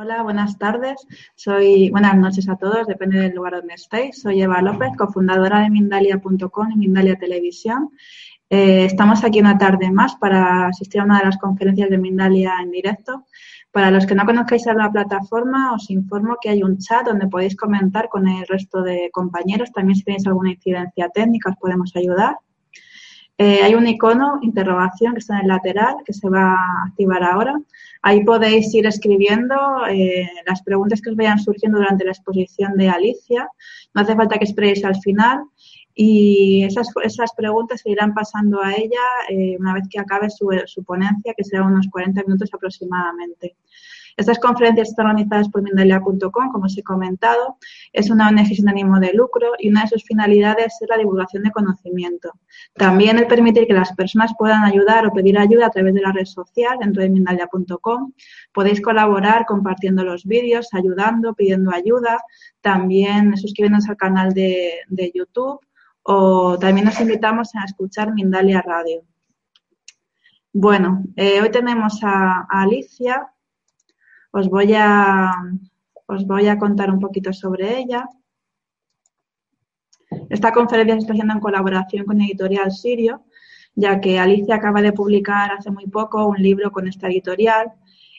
[0.00, 0.94] Hola, buenas tardes.
[1.34, 4.22] Soy, buenas noches a todos, depende del lugar donde estéis.
[4.22, 7.90] Soy Eva López, cofundadora de Mindalia.com y Mindalia Televisión.
[8.48, 12.60] Eh, estamos aquí una tarde más para asistir a una de las conferencias de Mindalia
[12.62, 13.24] en directo.
[13.72, 17.56] Para los que no conozcáis la plataforma, os informo que hay un chat donde podéis
[17.56, 19.72] comentar con el resto de compañeros.
[19.72, 22.36] También si tenéis alguna incidencia técnica os podemos ayudar.
[23.40, 27.22] Eh, hay un icono, interrogación, que está en el lateral, que se va a activar
[27.22, 27.54] ahora.
[28.02, 29.54] Ahí podéis ir escribiendo
[29.88, 33.48] eh, las preguntas que os vayan surgiendo durante la exposición de Alicia.
[33.94, 35.44] No hace falta que esperéis al final.
[35.94, 40.50] Y esas, esas preguntas se irán pasando a ella eh, una vez que acabe su,
[40.66, 43.56] su ponencia, que será unos 40 minutos aproximadamente.
[44.18, 47.56] Estas conferencias están organizadas por Mindalia.com, como os he comentado.
[47.92, 51.44] Es una ONG sin ánimo de lucro y una de sus finalidades es la divulgación
[51.44, 52.32] de conocimiento.
[52.74, 56.10] También el permitir que las personas puedan ayudar o pedir ayuda a través de la
[56.10, 58.12] red social dentro de Mindalia.com.
[58.52, 62.18] Podéis colaborar compartiendo los vídeos, ayudando, pidiendo ayuda.
[62.60, 64.80] También suscribiéndonos al canal de,
[65.14, 65.60] YouTube
[66.02, 69.04] o también nos invitamos a escuchar Mindalia Radio.
[70.52, 73.32] Bueno, eh, hoy tenemos a Alicia,
[74.30, 75.32] os voy a,
[76.06, 78.08] os voy a contar un poquito sobre ella.
[80.30, 83.24] Esta conferencia se está haciendo en colaboración con Editorial Sirio,
[83.74, 87.72] ya que Alicia acaba de publicar hace muy poco un libro con esta editorial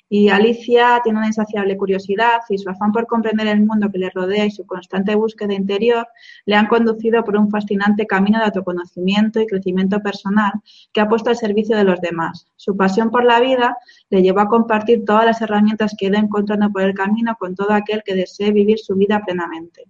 [0.10, 4.10] y Alicia tiene una insaciable curiosidad y su afán por comprender el mundo que le
[4.10, 6.08] rodea y su constante búsqueda interior
[6.46, 10.54] le han conducido por un fascinante camino de autoconocimiento y crecimiento personal
[10.92, 12.48] que ha puesto al servicio de los demás.
[12.56, 13.78] Su pasión por la vida
[14.10, 17.56] le llevó a compartir todas las herramientas que ha ido encontrando por el camino con
[17.56, 19.86] todo aquel que desee vivir su vida plenamente.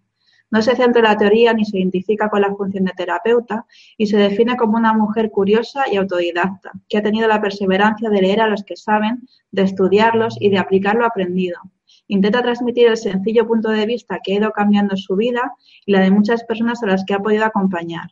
[0.52, 3.66] No se centra en la teoría ni se identifica con la función de terapeuta
[3.98, 8.22] y se define como una mujer curiosa y autodidacta, que ha tenido la perseverancia de
[8.22, 11.60] leer a los que saben, de estudiarlos y de aplicar lo aprendido.
[12.08, 15.54] Intenta transmitir el sencillo punto de vista que ha ido cambiando su vida
[15.86, 18.10] y la de muchas personas a las que ha podido acompañar.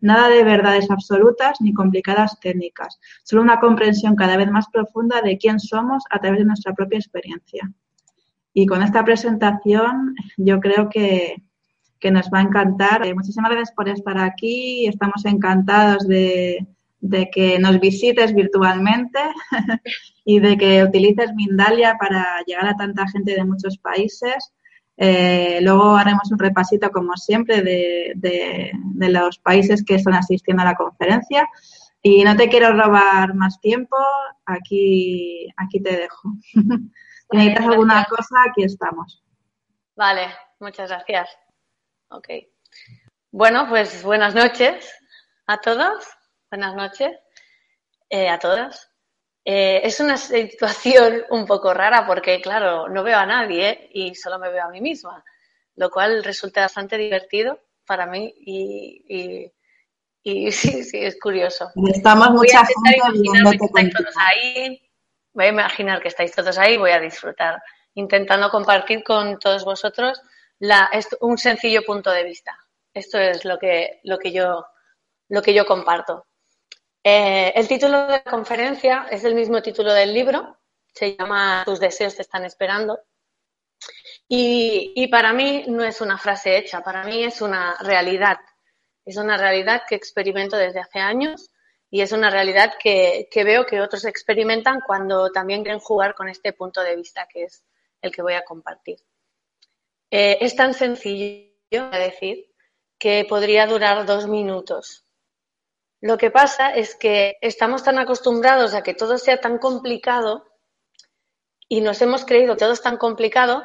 [0.00, 5.36] Nada de verdades absolutas ni complicadas técnicas, solo una comprensión cada vez más profunda de
[5.36, 7.70] quién somos a través de nuestra propia experiencia.
[8.54, 11.42] Y con esta presentación yo creo que,
[12.00, 13.06] que nos va a encantar.
[13.06, 14.86] Eh, muchísimas gracias por estar aquí.
[14.86, 16.66] Estamos encantados de,
[17.32, 19.18] que nos visites virtualmente
[20.24, 24.52] y de que utilices Mindalia para llegar a tanta gente de muchos países.
[24.96, 30.66] Eh, luego haremos un repasito, como siempre, de, de, los países que están asistiendo a
[30.66, 31.48] la conferencia.
[32.02, 33.96] Y no te quiero robar más tiempo,
[34.46, 36.32] aquí, aquí te dejo.
[36.52, 39.22] si necesitas alguna cosa, aquí estamos.
[39.96, 40.28] Vale,
[40.58, 41.49] muchas gracias.
[42.10, 42.28] Ok.
[43.30, 44.92] Bueno, pues buenas noches
[45.46, 46.04] a todos.
[46.50, 47.16] Buenas noches
[48.08, 48.90] eh, a todas.
[49.44, 54.40] Eh, es una situación un poco rara porque, claro, no veo a nadie y solo
[54.40, 55.24] me veo a mí misma,
[55.76, 59.52] lo cual resulta bastante divertido para mí y,
[60.24, 61.70] y, sí, sí, es curioso.
[61.94, 62.66] Estamos voy a
[62.96, 64.90] imaginar que estáis todos ahí.
[65.32, 67.62] Voy a imaginar que estáis todos ahí voy a disfrutar
[67.94, 70.20] intentando compartir con todos vosotros
[71.20, 72.58] un sencillo punto de vista.
[72.92, 74.66] Esto es lo que, lo que, yo,
[75.28, 76.26] lo que yo comparto.
[77.02, 80.58] Eh, el título de la conferencia es el mismo título del libro,
[80.92, 83.00] se llama Tus deseos te están esperando.
[84.28, 88.38] Y, y, para mí no es una frase hecha, para mí es una realidad.
[89.04, 91.50] Es una realidad que experimento desde hace años
[91.90, 96.28] y es una realidad que, que veo que otros experimentan cuando también quieren jugar con
[96.28, 97.64] este punto de vista que es
[98.02, 98.98] el que voy a compartir.
[100.10, 102.50] Eh, es tan sencillo de decir
[102.98, 105.06] que podría durar dos minutos.
[106.00, 110.46] Lo que pasa es que estamos tan acostumbrados a que todo sea tan complicado
[111.68, 113.62] y nos hemos creído que todo es tan complicado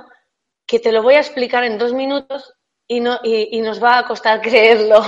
[0.67, 2.53] que te lo voy a explicar en dos minutos
[2.87, 5.03] y, no, y, nos va a costar creerlo.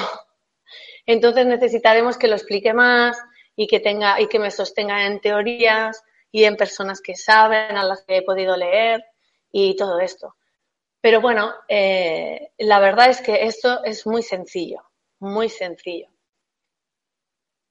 [1.05, 3.17] Entonces necesitaremos que lo explique más
[3.55, 6.01] y que tenga y que me sostenga en teorías
[6.31, 9.03] y en personas que saben, a las que he podido leer
[9.51, 10.35] y todo esto.
[11.01, 14.81] Pero bueno, eh, la verdad es que esto es muy sencillo,
[15.19, 16.09] muy sencillo.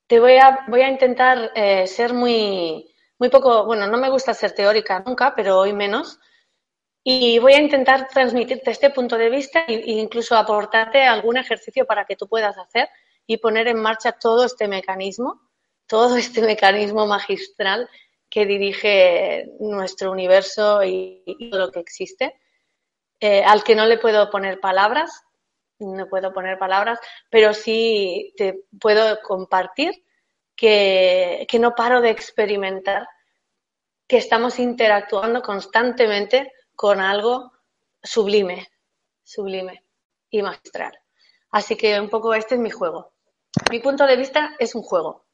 [0.06, 4.34] Te voy a, voy a intentar eh, ser muy, muy poco, bueno, no me gusta
[4.34, 6.20] ser teórica nunca, pero hoy menos.
[7.02, 12.05] Y voy a intentar transmitirte este punto de vista e incluso aportarte algún ejercicio para
[12.05, 12.88] que tú puedas hacer
[13.26, 15.40] y poner en marcha todo este mecanismo,
[15.87, 17.88] todo este mecanismo magistral
[18.28, 22.34] que dirige nuestro universo y, todo lo que existe,
[23.20, 25.22] eh, al que no le puedo poner palabras,
[25.78, 26.98] no puedo poner palabras,
[27.30, 30.04] pero sí te puedo compartir
[30.54, 33.08] que, que no paro de experimentar,
[34.06, 37.52] que estamos interactuando constantemente con algo
[38.02, 38.68] sublime,
[39.22, 39.84] sublime
[40.30, 40.98] y magistral.
[41.50, 43.12] Así que un poco este es mi juego.
[43.70, 45.26] Mi punto de vista es un juego.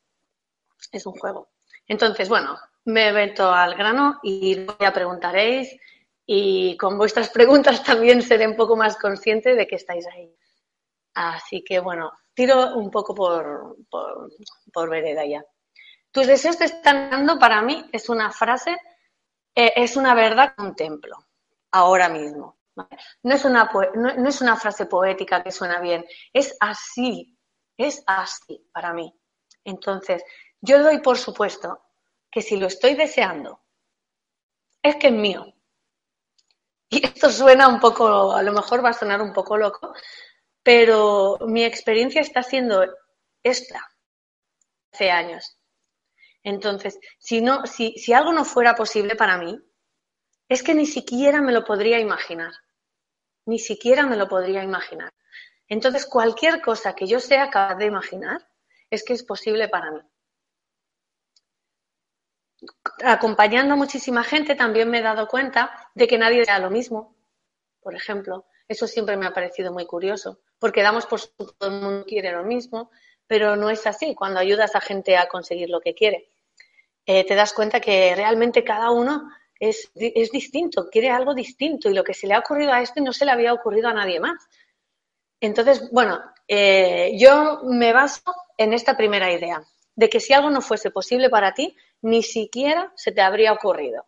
[0.91, 1.51] Es un juego.
[1.87, 5.77] Entonces, bueno, me meto al grano y ya preguntaréis
[6.27, 10.35] y con vuestras preguntas también seré un poco más consciente de que estáis ahí.
[11.15, 14.31] Así que bueno, tiro un poco por, por,
[14.73, 15.45] por vereda ya.
[16.11, 18.77] Tus deseos te están dando, para mí, es una frase,
[19.55, 21.17] eh, es una verdad un templo,
[21.71, 22.59] ahora mismo.
[23.23, 27.39] No es, una, no es una frase poética que suena bien, es así,
[27.77, 29.15] es así para mí.
[29.65, 30.23] Entonces,
[30.61, 31.83] yo doy por supuesto
[32.31, 33.61] que si lo estoy deseando,
[34.83, 35.53] es que es mío.
[36.93, 39.95] Y esto suena un poco, a lo mejor va a sonar un poco loco,
[40.63, 42.85] pero mi experiencia está siendo
[43.43, 43.81] esta
[44.93, 45.59] hace años.
[46.45, 49.59] Entonces, si, no, si, si algo no fuera posible para mí,
[50.49, 52.53] es que ni siquiera me lo podría imaginar.
[53.47, 55.11] Ni siquiera me lo podría imaginar.
[55.69, 58.47] Entonces, cualquier cosa que yo sea capaz de imaginar
[58.91, 60.01] es que es posible para mí.
[63.05, 67.17] Acompañando a muchísima gente también me he dado cuenta de que nadie sea lo mismo.
[67.81, 71.71] Por ejemplo, eso siempre me ha parecido muy curioso, porque damos por supuesto que todo
[71.71, 72.91] el mundo quiere lo mismo,
[73.27, 76.29] pero no es así cuando ayudas a gente a conseguir lo que quiere.
[77.05, 81.95] Eh, te das cuenta que realmente cada uno es, es, distinto, quiere algo distinto y
[81.95, 84.21] lo que se le ha ocurrido a este no se le había ocurrido a nadie
[84.21, 84.49] más.
[85.41, 88.23] Entonces, bueno, eh, yo me baso
[88.57, 89.63] en esta primera idea,
[89.95, 94.07] de que si algo no fuese posible para ti, ni siquiera se te habría ocurrido.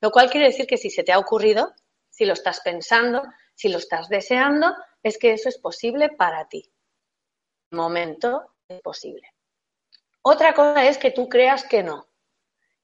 [0.00, 1.72] Lo cual quiere decir que si se te ha ocurrido,
[2.10, 3.22] si lo estás pensando,
[3.54, 6.70] si lo estás deseando, es que eso es posible para ti.
[7.70, 9.32] Momento es posible.
[10.22, 12.06] Otra cosa es que tú creas que no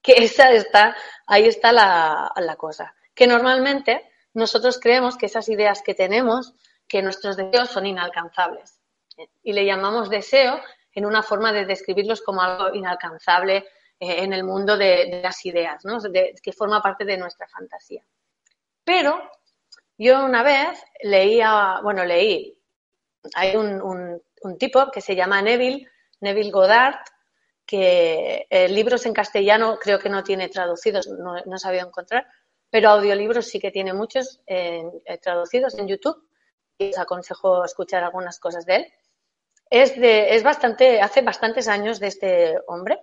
[0.03, 0.95] que esa está,
[1.25, 2.93] ahí está la cosa.
[3.15, 6.53] Que normalmente nosotros creemos que esas ideas que tenemos,
[6.87, 8.79] que nuestros deseos son inalcanzables.
[9.41, 10.59] Y le llamamos deseo
[10.91, 13.65] en una forma de describirlos como algo inalcanzable
[13.99, 15.97] eh, en el mundo de, las ideas, ¿no?
[16.01, 18.03] que forma parte de nuestra fantasía.
[18.83, 19.21] Pero
[19.97, 22.57] yo una vez leía, bueno, leí,
[23.35, 25.87] hay un, un, un tipo que se llama Neville,
[26.19, 26.99] Neville Goddard,
[27.65, 32.27] que eh, libros en castellano creo que no tiene traducidos, no, no sabía encontrar,
[32.69, 34.83] pero audiolibros sí que tiene muchos eh,
[35.21, 36.27] traducidos en YouTube
[36.77, 38.93] y os aconsejo escuchar algunas cosas de él.
[39.69, 42.99] Es, de, es bastante, hace bastantes años de este hombre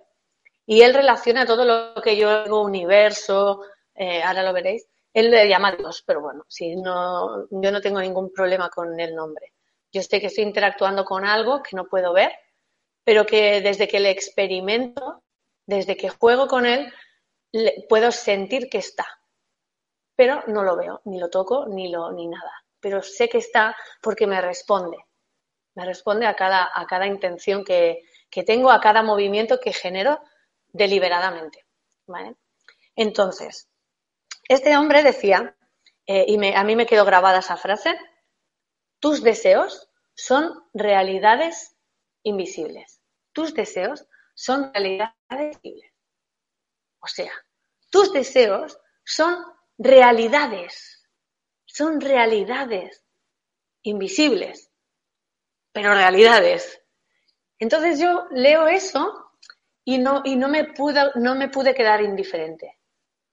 [0.65, 3.61] y él relaciona todo lo que yo digo universo,
[3.95, 7.99] eh, ahora lo veréis, él le llama Dios, pero bueno, si no, yo no tengo
[7.99, 9.53] ningún problema con el nombre.
[9.91, 12.31] Yo sé que estoy interactuando con algo que no puedo ver,
[13.03, 15.23] pero que desde que le experimento,
[15.65, 16.93] desde que juego con él,
[17.89, 19.05] puedo sentir que está.
[20.15, 22.51] Pero no lo veo, ni lo toco, ni, lo, ni nada.
[22.79, 24.97] Pero sé que está porque me responde.
[25.75, 30.21] Me responde a cada, a cada intención que, que tengo, a cada movimiento que genero
[30.73, 31.65] deliberadamente.
[32.07, 32.35] ¿vale?
[32.95, 33.69] Entonces,
[34.47, 35.55] este hombre decía,
[36.05, 37.97] eh, y a mí me quedó grabada esa frase,
[38.99, 41.75] tus deseos son realidades
[42.23, 43.01] invisibles.
[43.31, 45.91] Tus deseos son realidades invisibles.
[46.99, 47.31] O sea,
[47.89, 49.43] tus deseos son
[49.77, 51.03] realidades,
[51.65, 53.03] son realidades
[53.81, 54.69] invisibles,
[55.71, 56.81] pero realidades.
[57.57, 59.30] Entonces yo leo eso
[59.83, 62.79] y no, y no, me, pude, no me pude quedar indiferente,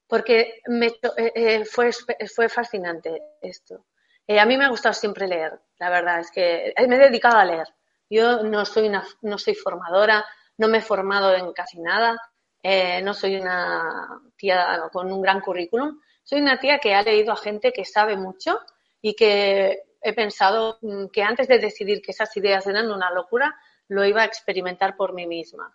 [0.07, 3.87] porque me, eh, eh, fue, fue fascinante esto.
[4.27, 7.39] Eh, a mí me ha gustado siempre leer, la verdad, es que me he dedicado
[7.39, 7.67] a leer.
[8.11, 10.25] Yo no soy, una, no soy formadora,
[10.57, 12.19] no me he formado en casi nada,
[12.63, 17.33] eh, no soy una tía con un gran currículum, soy una tía que ha leído
[17.33, 18.59] a gente que sabe mucho
[19.01, 23.57] y que he pensado mm, que antes de decidir que esas ideas eran una locura,
[23.89, 25.75] lo iba a experimentar por mí misma.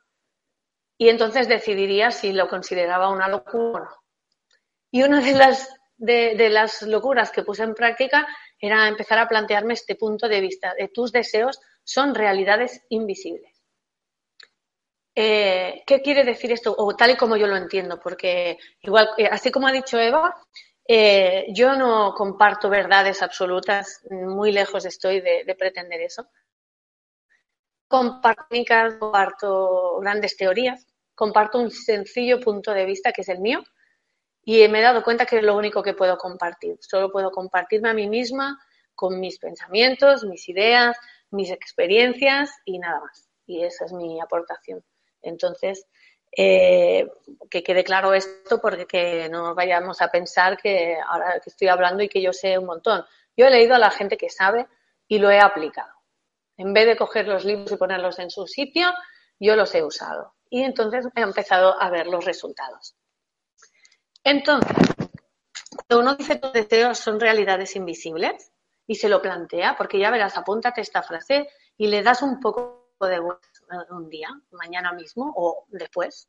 [0.97, 3.89] Y entonces decidiría si lo consideraba una locura o no.
[4.91, 8.27] Y una de las, locuras que puse en práctica
[8.59, 13.51] era empezar a plantearme este punto de vista de tus deseos son realidades invisibles.
[15.15, 16.75] Eh, ¿Qué quiere decir esto?
[16.77, 20.35] O tal y como yo lo entiendo, porque igual, eh, así como ha dicho Eva,
[20.87, 26.27] eh, yo no comparto verdades absolutas, muy lejos estoy de pretender eso.
[27.93, 28.47] Comparto
[28.99, 33.63] comparto grandes teorías, comparto un sencillo punto de vista que es el mío
[34.43, 36.75] y me he dado cuenta que es lo único que puedo compartir.
[36.81, 38.59] Solo puedo compartirme a mí misma
[38.95, 40.97] con mis pensamientos, mis ideas,
[41.29, 43.29] mis experiencias y nada más.
[43.45, 44.83] Y esa es mi aportación.
[45.21, 45.85] Entonces,
[46.35, 47.07] eh,
[47.47, 52.01] que quede claro esto porque que no vayamos a pensar que ahora que estoy hablando
[52.01, 53.05] y que yo sé un montón.
[53.37, 54.65] Yo he leído a la gente que sabe
[55.07, 56.02] y lo he aplicado.
[56.57, 58.91] En vez de coger los libros y ponerlos en su sitio,
[59.39, 60.33] yo los he usado.
[60.49, 62.95] Y entonces he empezado a ver los resultados.
[64.23, 64.71] Entonces,
[65.87, 68.51] cuando uno dice tus deseos son realidades invisibles
[68.87, 72.93] y se lo plantea, porque ya verás, apúntate esta frase y le das un poco
[73.01, 73.19] de
[73.89, 76.27] un día, mañana mismo o después,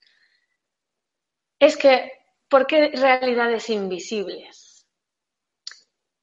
[1.59, 2.11] es que,
[2.49, 4.87] ¿por qué realidades invisibles?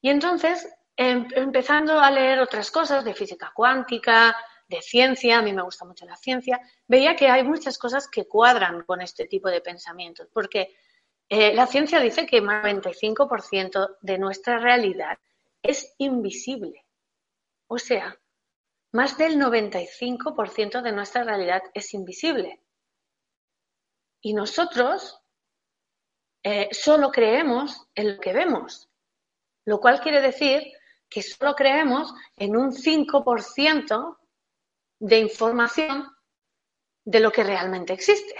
[0.01, 4.36] Y entonces, em, empezando a leer otras cosas de física cuántica,
[4.67, 8.27] de ciencia, a mí me gusta mucho la ciencia, veía que hay muchas cosas que
[8.27, 10.75] cuadran con este tipo de pensamientos, porque
[11.29, 15.17] eh, la ciencia dice que más del 95% de nuestra realidad
[15.62, 16.86] es invisible.
[17.67, 18.17] O sea,
[18.93, 22.60] más del 95% de nuestra realidad es invisible.
[24.21, 25.21] Y nosotros
[26.43, 28.89] eh, solo creemos en lo que vemos,
[29.65, 30.63] lo cual quiere decir
[31.11, 34.17] que solo creemos en un 5%
[34.99, 36.07] de información
[37.05, 38.35] de lo que realmente existe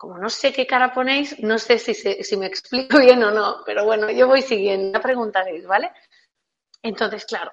[0.00, 3.58] como no sé qué cara ponéis, no sé si, si me explico bien o no,
[3.66, 5.92] pero bueno, yo voy siguiendo, ya preguntaréis, ¿vale?
[6.82, 7.52] Entonces, claro,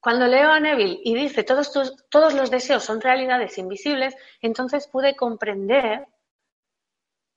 [0.00, 1.70] cuando leo a Neville y dice todos,
[2.10, 6.08] todos los deseos son realidades invisibles, entonces pude comprender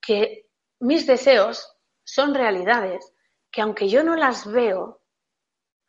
[0.01, 0.47] que
[0.79, 3.13] mis deseos son realidades
[3.51, 4.98] que aunque yo no las veo,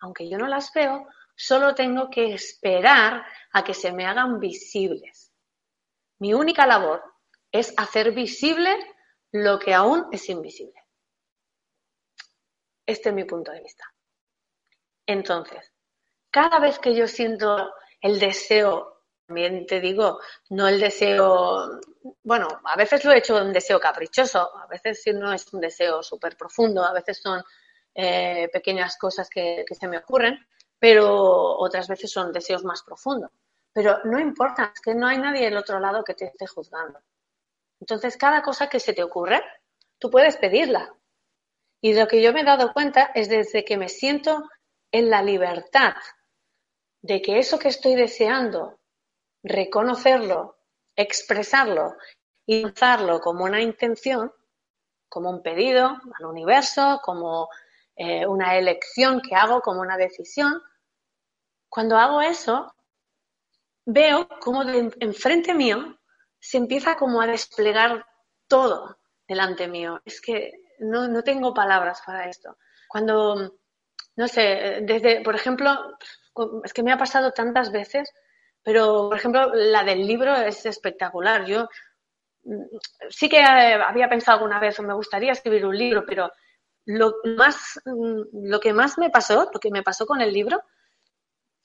[0.00, 5.32] aunque yo no las veo, solo tengo que esperar a que se me hagan visibles.
[6.18, 7.02] Mi única labor
[7.50, 8.76] es hacer visible
[9.32, 10.80] lo que aún es invisible.
[12.84, 13.84] Este es mi punto de vista.
[15.06, 15.72] Entonces,
[16.30, 21.80] cada vez que yo siento el deseo, también te digo, no el deseo,
[22.22, 26.02] bueno, a veces lo he hecho un deseo caprichoso, a veces no es un deseo
[26.02, 27.42] súper profundo, a veces son
[27.94, 30.38] eh, pequeñas cosas que, que se me ocurren,
[30.78, 33.30] pero otras veces son deseos más profundos.
[33.72, 37.00] Pero no importa, es que no hay nadie del otro lado que te esté juzgando.
[37.80, 39.42] Entonces, cada cosa que se te ocurre,
[39.98, 40.92] tú puedes pedirla.
[41.80, 44.42] Y lo que yo me he dado cuenta es desde que me siento
[44.92, 45.94] en la libertad
[47.02, 48.78] de que eso que estoy deseando,
[49.42, 50.58] reconocerlo,
[50.96, 51.96] expresarlo
[52.44, 54.32] y lanzarlo como una intención,
[55.08, 57.48] como un pedido al universo, como
[58.02, 60.62] eh, una elección que hago, como una decisión,
[61.68, 62.74] cuando hago eso,
[63.84, 65.98] veo como enfrente mío
[66.38, 68.06] se empieza como a desplegar
[68.48, 70.00] todo delante mío.
[70.06, 72.56] Es que no, tengo palabras para esto.
[72.88, 73.58] Cuando,
[74.16, 75.70] no sé, desde, por ejemplo,
[76.64, 78.10] es que me ha pasado tantas veces,
[78.62, 81.44] pero, por ejemplo, la del libro es espectacular.
[81.44, 81.68] Yo
[82.44, 82.64] mm,
[83.10, 86.32] sí que había pensado alguna vez, o me gustaría escribir un libro, pero
[86.86, 90.62] lo más, mm, lo que más me pasó, lo que me pasó con el libro,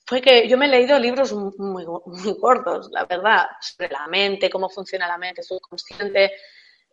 [0.06, 1.54] fue que yo me he leído libros muy,
[2.06, 6.32] muy gordos, la verdad, sobre la mente, cómo funciona la mente subconsciente,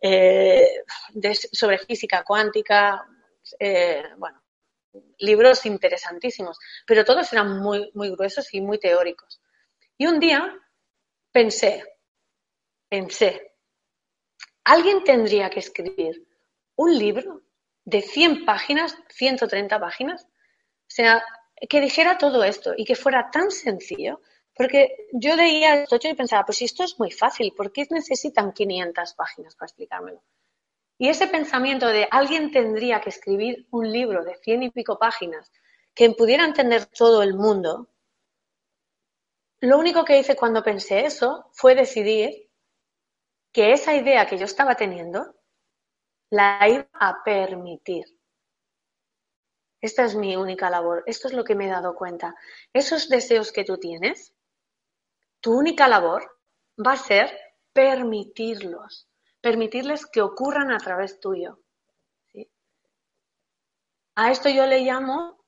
[0.00, 0.82] eh,
[1.52, 3.06] sobre física cuántica,
[3.58, 4.42] eh, bueno,
[5.18, 9.40] libros interesantísimos, pero todos eran muy, muy gruesos y muy teóricos.
[9.96, 10.54] Y un día
[11.32, 11.84] pensé,
[12.88, 13.54] pensé,
[14.64, 16.26] alguien tendría que escribir
[16.76, 17.43] un libro
[17.84, 21.24] de 100 páginas, 130 páginas, o sea,
[21.68, 24.20] que dijera todo esto y que fuera tan sencillo,
[24.54, 29.14] porque yo leía esto y pensaba, pues esto es muy fácil, ¿por qué necesitan 500
[29.14, 30.22] páginas para explicármelo?
[30.96, 35.50] Y ese pensamiento de alguien tendría que escribir un libro de cien y pico páginas
[35.92, 37.88] que pudiera entender todo el mundo,
[39.60, 42.50] lo único que hice cuando pensé eso fue decidir
[43.52, 45.36] que esa idea que yo estaba teniendo
[46.34, 48.06] la iba a permitir.
[49.80, 51.04] Esta es mi única labor.
[51.06, 52.34] Esto es lo que me he dado cuenta.
[52.72, 54.34] Esos deseos que tú tienes,
[55.40, 56.40] tu única labor
[56.84, 57.30] va a ser
[57.72, 59.08] permitirlos,
[59.40, 61.60] permitirles que ocurran a través tuyo.
[64.16, 65.44] A esto yo le llamo,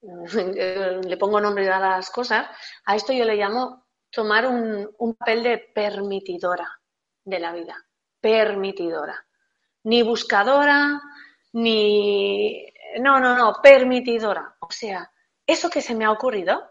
[0.00, 2.48] le pongo nombre a las cosas,
[2.86, 6.80] a esto yo le llamo tomar un, un papel de permitidora
[7.24, 7.76] de la vida.
[8.20, 9.26] Permitidora.
[9.84, 11.00] Ni buscadora,
[11.52, 12.66] ni
[12.98, 14.56] no, no, no, permitidora.
[14.60, 15.10] O sea,
[15.46, 16.70] eso que se me ha ocurrido,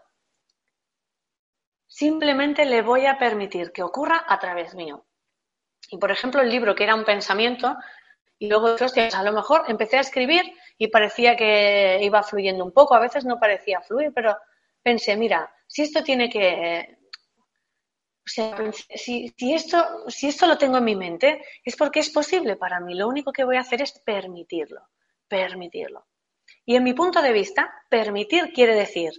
[1.86, 5.06] simplemente le voy a permitir que ocurra a través mío.
[5.90, 7.76] Y por ejemplo, el libro que era un pensamiento,
[8.38, 10.42] y luego, hostias, a lo mejor empecé a escribir
[10.78, 14.36] y parecía que iba fluyendo un poco, a veces no parecía fluir, pero
[14.82, 16.99] pensé, mira, si esto tiene que,
[18.30, 22.94] sea, si, esto lo tengo en mi mente, es porque es posible para mí.
[22.94, 24.88] Lo único que voy a hacer es permitirlo,
[25.28, 26.06] permitirlo.
[26.64, 29.12] Y en mi punto de vista, permitir quiere decir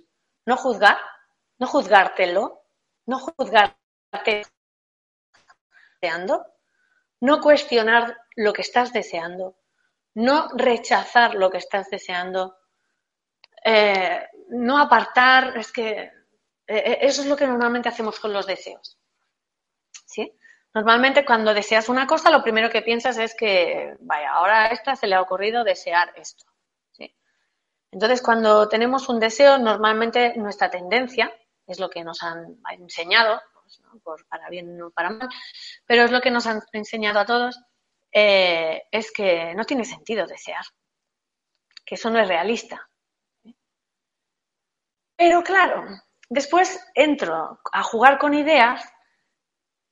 [0.45, 0.97] no juzgar,
[1.59, 2.63] no juzgártelo,
[3.05, 4.43] no juzgarte
[6.01, 6.45] deseando,
[7.19, 9.57] no cuestionar lo que estás deseando,
[10.15, 12.57] no rechazar lo que estás deseando,
[13.63, 16.11] eh, no apartar, es que eh,
[16.67, 18.97] eh, eso es lo que normalmente hacemos con los deseos.
[20.11, 20.29] ¿Sí?
[20.73, 24.95] Normalmente cuando deseas una cosa, lo primero que piensas es que, vaya, ahora a esta
[24.95, 26.45] se le ha ocurrido desear esto.
[26.91, 27.15] ¿sí?
[27.91, 31.33] Entonces, cuando tenemos un deseo, normalmente nuestra tendencia,
[31.65, 33.41] es lo que nos han enseñado,
[34.03, 35.29] pues, para bien o para mal,
[35.85, 37.61] pero es lo que nos han enseñado a todos,
[38.11, 40.65] eh, es que no tiene sentido desear,
[41.85, 42.89] que eso no es realista.
[45.15, 45.85] Pero claro,
[46.29, 48.83] después entro a jugar con ideas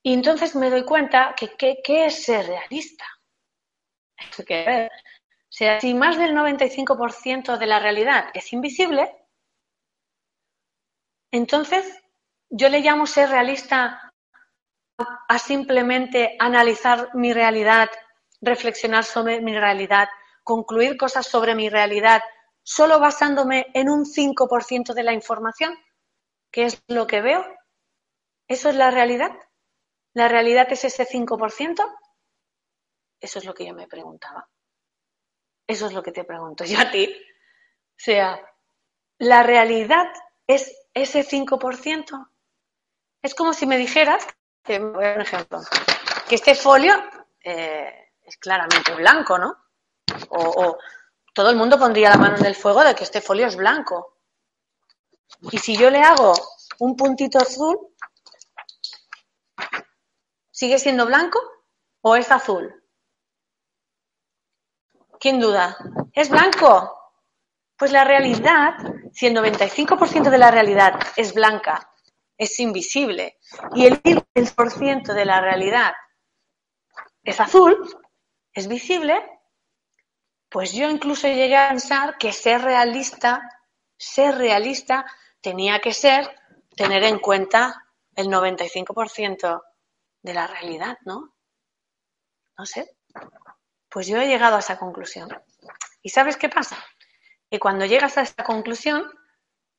[0.02, 3.04] y entonces me doy cuenta que qué es ser realista.
[4.46, 9.14] Que, o sea, si más del 95% de la realidad es invisible,
[11.32, 12.02] entonces
[12.50, 14.12] yo le llamo ser realista
[15.28, 17.88] a simplemente analizar mi realidad
[18.40, 20.08] reflexionar sobre mi realidad,
[20.42, 22.22] concluir cosas sobre mi realidad,
[22.62, 25.76] solo basándome en un 5% de la información,
[26.50, 27.44] que es lo que veo.
[28.48, 29.32] ¿Eso es la realidad?
[30.14, 31.98] ¿La realidad es ese 5%?
[33.20, 34.48] Eso es lo que yo me preguntaba.
[35.66, 37.06] Eso es lo que te pregunto yo a ti.
[37.06, 38.40] O sea,
[39.18, 40.06] ¿la realidad
[40.46, 42.28] es ese 5%?
[43.22, 44.26] Es como si me dijeras,
[44.64, 45.60] que, voy a un ejemplo,
[46.28, 46.94] que este folio
[47.44, 49.56] eh, es claramente blanco, ¿no?
[50.30, 50.78] O,
[51.32, 54.16] todo el mundo pondría la mano en el fuego de que este folio es blanco.
[55.52, 56.32] Y si yo le hago
[56.80, 57.78] un puntito azul,
[60.60, 61.40] ¿sigue siendo blanco
[62.02, 62.84] o es azul?
[65.18, 65.78] ¿Quién duda?
[66.12, 67.14] ¿Es blanco?
[67.78, 68.74] Pues la realidad,
[69.10, 71.90] si el 95% de la realidad es blanca,
[72.36, 73.38] es invisible,
[73.74, 75.94] y el 10% de la realidad
[77.22, 77.78] es azul,
[78.52, 79.14] es visible,
[80.50, 83.40] pues yo incluso llegué a pensar que ser realista,
[83.96, 85.06] ser realista
[85.40, 86.28] tenía que ser
[86.76, 87.82] tener en cuenta
[88.14, 89.62] el 95%
[90.22, 91.34] de la realidad, ¿no?
[92.58, 92.96] No sé.
[93.88, 95.28] Pues yo he llegado a esa conclusión.
[96.02, 96.76] ¿Y sabes qué pasa?
[97.50, 99.10] Que cuando llegas a esa conclusión,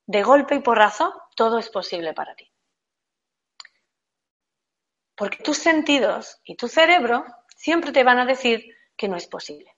[0.06, 2.52] de golpe y porrazo, todo es posible para ti.
[5.16, 7.26] Porque tus sentidos y tu cerebro
[7.56, 8.66] siempre te van a decir
[8.98, 9.76] que no es posible.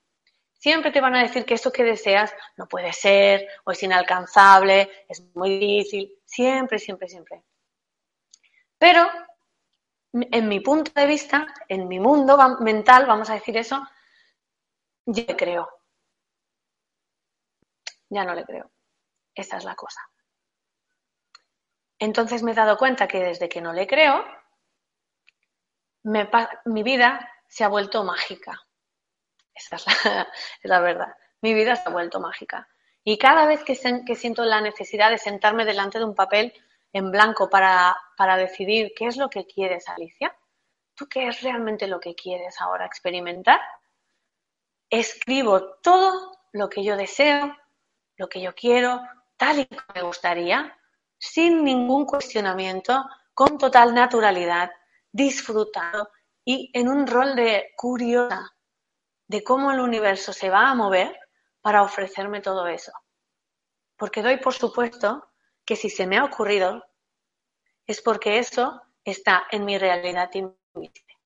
[0.54, 4.90] Siempre te van a decir que eso que deseas no puede ser, o es inalcanzable,
[5.08, 6.18] es muy difícil.
[6.24, 7.44] Siempre, siempre, siempre.
[8.78, 9.06] Pero,
[10.14, 13.82] en mi punto de vista, en mi mundo mental, vamos a decir eso,
[15.06, 15.68] yo le creo.
[18.08, 18.70] Ya no le creo.
[19.34, 20.00] Esa es la cosa.
[21.98, 24.24] Entonces me he dado cuenta que desde que no le creo,
[26.04, 28.60] mi vida se ha vuelto mágica.
[29.54, 29.76] Esa
[30.62, 31.14] es la, verdad.
[31.40, 32.68] Mi vida se ha vuelto mágica.
[33.04, 36.52] Y cada vez que, siento la necesidad de sentarme delante de un papel
[36.94, 40.34] en blanco para, para decidir qué es lo que quieres, Alicia,
[40.94, 43.60] ¿tú qué es realmente lo que quieres ahora experimentar?
[44.88, 47.54] Escribo todo lo que yo deseo,
[48.16, 49.02] lo que yo quiero,
[49.36, 50.78] tal y como me gustaría,
[51.18, 53.04] sin ningún cuestionamiento,
[53.34, 54.70] con total naturalidad,
[55.10, 56.08] disfrutando
[56.44, 58.54] y en un rol de curiosa
[59.26, 61.18] de cómo el universo se va a mover
[61.60, 62.92] para ofrecerme todo eso.
[63.96, 65.33] Porque doy por supuesto
[65.64, 66.84] que si se me ha ocurrido
[67.86, 71.18] es porque eso está en mi realidad invisible.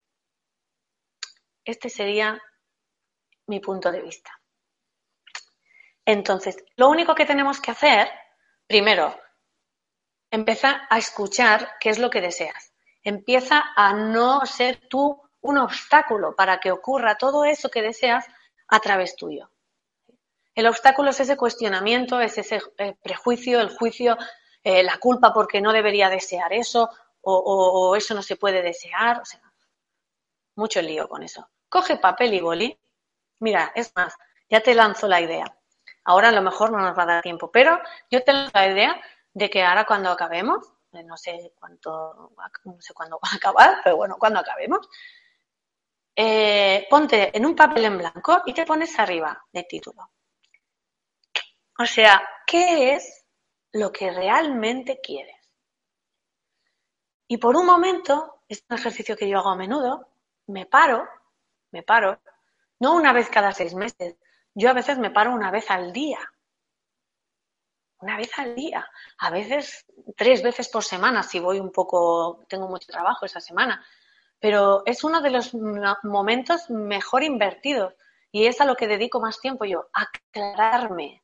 [1.64, 2.40] Este sería
[3.46, 4.30] mi punto de vista.
[6.04, 8.08] Entonces, lo único que tenemos que hacer,
[8.66, 9.14] primero,
[10.30, 12.68] empezar a escuchar qué es lo que deseas
[13.08, 18.26] empieza a no ser tú un obstáculo para que ocurra todo eso que deseas
[18.68, 19.50] a través tuyo.
[20.58, 24.18] El obstáculo es ese cuestionamiento, es ese eh, prejuicio, el juicio,
[24.64, 26.90] eh, la culpa porque no debería desear eso
[27.20, 29.20] o, eso no se puede desear.
[29.20, 29.40] O sea,
[30.56, 31.48] mucho lío con eso.
[31.68, 32.76] Coge papel y boli.
[33.38, 34.16] Mira, es más,
[34.50, 35.44] ya te lanzo la idea.
[36.02, 37.78] Ahora a lo mejor no nos va a dar tiempo, pero
[38.10, 39.00] yo te lanzo la idea
[39.32, 42.32] de que ahora cuando acabemos, no sé cuánto,
[42.64, 44.88] no sé cuándo va a acabar, pero bueno, cuando acabemos,
[46.16, 50.10] eh, ponte en un papel en blanco y te pones arriba de título.
[51.80, 53.24] O sea, ¿qué es
[53.72, 55.36] lo que realmente quieres?
[57.28, 60.08] Y por un momento, es un ejercicio que yo hago a menudo,
[60.48, 61.06] me paro,
[61.70, 62.20] me paro,
[62.80, 64.16] no una vez cada seis meses,
[64.54, 66.18] yo a veces me paro una vez al día.
[68.00, 68.88] Una vez al día,
[69.18, 69.86] a veces
[70.16, 73.84] tres veces por semana si voy un poco, tengo mucho trabajo esa semana,
[74.40, 75.54] pero es uno de los
[76.02, 77.94] momentos mejor invertidos
[78.32, 81.22] y es a lo que dedico más tiempo yo, aclararme,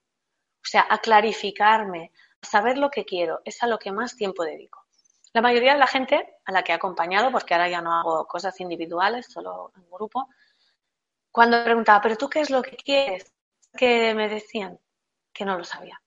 [0.64, 4.44] o sea, a clarificarme, a saber lo que quiero, es a lo que más tiempo
[4.44, 4.86] dedico.
[5.34, 8.26] La mayoría de la gente a la que he acompañado, porque ahora ya no hago
[8.26, 10.28] cosas individuales, solo en grupo,
[11.30, 13.34] cuando preguntaba, ¿pero tú qué es lo que quieres?
[13.76, 14.78] Que me decían
[15.32, 16.00] que no lo sabía.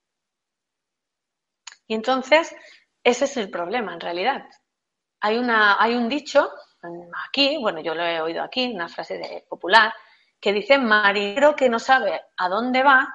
[1.86, 2.54] Y entonces,
[3.04, 4.48] ese es el problema en realidad.
[5.20, 6.50] Hay, una, hay un dicho
[7.26, 9.92] aquí, bueno, yo lo he oído aquí, una frase de, popular,
[10.40, 13.08] que dice, marinero que no sabe a dónde va,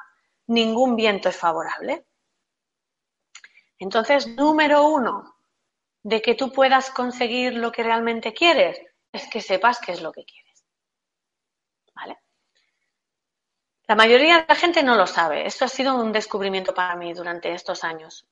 [0.48, 2.06] ningún viento es favorable.
[3.80, 5.36] Entonces, número uno,
[6.04, 8.80] de que tú puedas conseguir lo que realmente quieres,
[9.12, 10.66] es que sepas qué es lo que quieres.
[11.96, 12.20] ¿Vale?
[13.88, 15.46] La mayoría de la gente no lo sabe.
[15.46, 18.28] Esto ha sido un descubrimiento para mí durante estos años.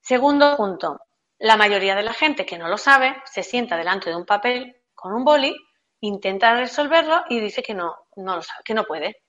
[0.00, 1.00] Segundo punto,
[1.38, 4.76] la mayoría de la gente que no lo sabe se sienta delante de un papel
[4.94, 5.54] con un boli,
[6.00, 9.23] intenta resolverlo y dice que no, no lo sabe, que no puede.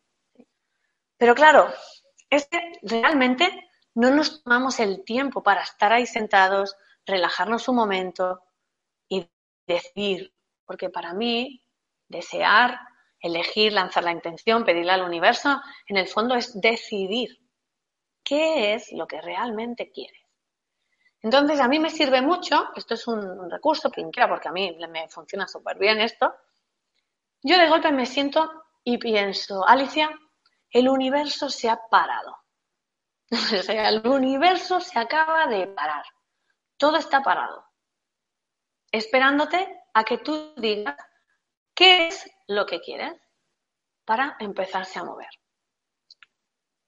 [1.25, 1.73] Pero claro,
[2.29, 3.49] es que realmente
[3.95, 8.43] no nos tomamos el tiempo para estar ahí sentados, relajarnos un momento
[9.09, 9.27] y
[9.65, 10.35] decir,
[10.65, 11.63] porque para mí
[12.07, 12.79] desear,
[13.19, 17.39] elegir, lanzar la intención, pedirle al universo, en el fondo es decidir
[18.23, 20.21] qué es lo que realmente quieres.
[21.23, 24.77] Entonces, a mí me sirve mucho, esto es un, recurso, quien quiera, porque a mí
[24.91, 26.35] me funciona súper bien esto.
[27.41, 28.47] Yo de golpe me siento
[28.83, 30.11] y pienso, Alicia,
[30.75, 32.37] el universo se ha parado.
[33.31, 36.03] o sea, el universo se acaba de parar.
[36.75, 37.65] Todo está parado.
[38.91, 40.97] Esperándote a que tú digas
[41.73, 43.13] qué es lo que quieres
[44.03, 45.29] para empezarse a mover.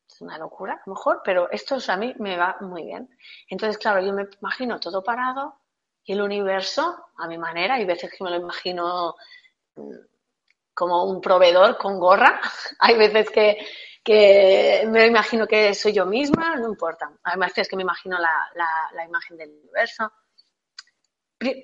[0.05, 3.09] Es una locura, a lo mejor, pero esto a mí me va muy bien.
[3.47, 5.61] Entonces, claro, yo me imagino todo parado
[6.03, 9.15] y el universo, a mi manera, hay veces que me lo imagino
[9.75, 9.91] mm,
[10.77, 12.39] como un proveedor con gorra,
[12.79, 17.11] hay veces que, me imagino que soy yo misma, no importa.
[17.23, 20.11] Hay veces que me imagino la, imagen del universo.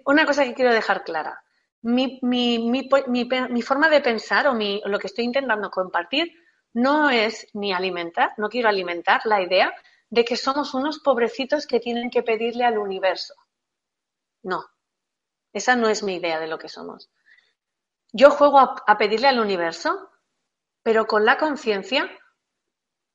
[0.06, 1.44] Una cosa que quiero dejar clara.
[1.84, 2.20] Mi,
[3.62, 6.34] forma de pensar o lo que estoy intentando compartir
[6.74, 9.72] no es ni alimentar, no quiero alimentar la idea
[10.10, 13.36] de que somos unos pobrecitos que tienen que pedirle al universo.
[14.42, 14.66] No,
[15.54, 17.12] esa no es mi idea de lo que somos.
[18.16, 20.12] Yo juego a, pedirle al universo,
[20.84, 22.08] pero con la conciencia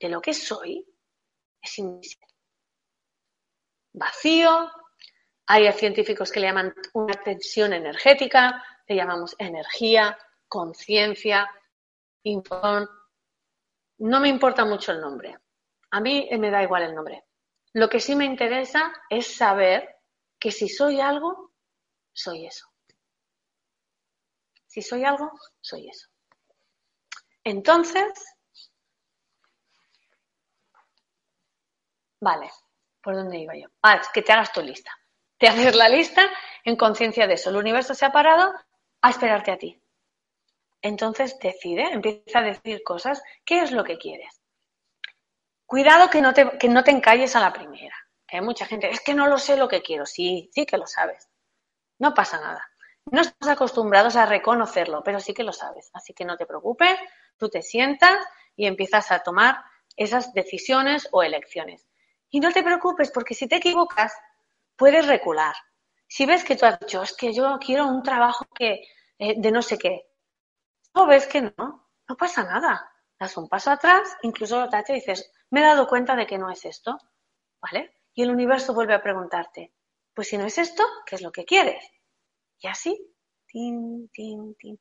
[0.00, 0.86] de lo que soy
[1.60, 2.26] es invisible.
[3.92, 4.70] Vacío,
[5.46, 11.46] hay científicos que le llaman una tensión energética, le llamamos energía, conciencia,
[12.22, 12.88] información.
[13.98, 15.36] No me importa mucho el nombre.
[15.90, 17.24] A mí me da igual el nombre.
[17.72, 19.96] Lo que sí me interesa es saber
[20.38, 21.52] que si soy algo,
[22.12, 22.66] soy eso.
[24.66, 26.08] Si soy algo, soy eso.
[27.44, 28.12] Entonces,
[32.20, 32.50] Vale,
[33.02, 33.68] ¿por dónde iba yo?
[33.82, 34.90] Ah, es que te hagas tu lista.
[35.38, 36.28] Te haces la lista
[36.64, 37.50] en conciencia de eso.
[37.50, 38.52] El universo se ha parado
[39.02, 39.80] a esperarte a ti.
[40.82, 43.22] Entonces decide, empieza a decir cosas.
[43.44, 44.37] ¿Qué es lo que quieres?
[45.68, 47.94] Cuidado que no te, que no te encalles a la primera.
[48.28, 50.06] Hay mucha gente, es que no lo sé lo que quiero.
[50.06, 51.28] Sí, sí que lo sabes.
[51.98, 52.66] No pasa nada.
[53.12, 55.90] No estás acostumbrados a reconocerlo, pero sí que lo sabes.
[55.94, 56.98] Así que no te preocupes,
[57.36, 58.18] tú te sientas
[58.56, 59.58] y empiezas a tomar
[59.96, 61.86] esas decisiones o elecciones.
[62.30, 64.12] Y no te preocupes, porque si te equivocas,
[64.76, 65.54] puedes recular.
[66.08, 68.84] Si ves que tú has dicho, es que yo quiero un trabajo que,
[69.18, 70.06] eh, de no sé qué,
[70.94, 72.90] o ves que no, no pasa nada.
[73.18, 76.64] Das un paso atrás, incluso te dices, me he dado cuenta de que no es
[76.64, 76.98] esto,
[77.60, 77.94] ¿vale?
[78.14, 79.72] Y el universo vuelve a preguntarte,
[80.14, 81.84] pues si no es esto, ¿qué es lo que quieres?
[82.60, 82.96] Y así,
[83.46, 84.80] tin, tin, tin.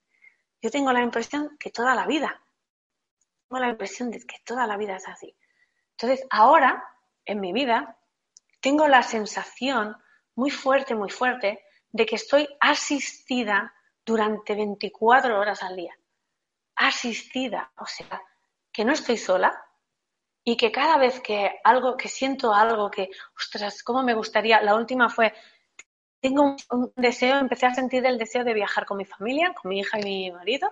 [0.62, 2.42] Yo tengo la impresión que toda la vida,
[3.48, 5.36] tengo la impresión de que toda la vida es así.
[5.92, 6.84] Entonces, ahora,
[7.26, 7.98] en mi vida,
[8.62, 9.96] tengo la sensación
[10.36, 13.74] muy fuerte, muy fuerte, de que estoy asistida
[14.06, 15.98] durante 24 horas al día.
[16.78, 18.22] Asistida, o sea,
[18.72, 19.60] que no estoy sola
[20.44, 24.76] y que cada vez que algo, que siento algo que, ostras, cómo me gustaría, la
[24.76, 25.34] última fue,
[26.22, 29.80] tengo un, deseo, empecé a sentir el deseo de viajar con mi familia, con mi
[29.80, 30.72] hija y mi marido,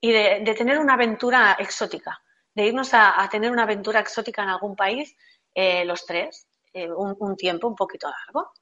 [0.00, 2.20] y de, tener una aventura exótica,
[2.54, 5.16] de irnos a, tener una aventura exótica en algún país,
[5.54, 8.52] eh, los tres, eh, un, un tiempo un poquito largo.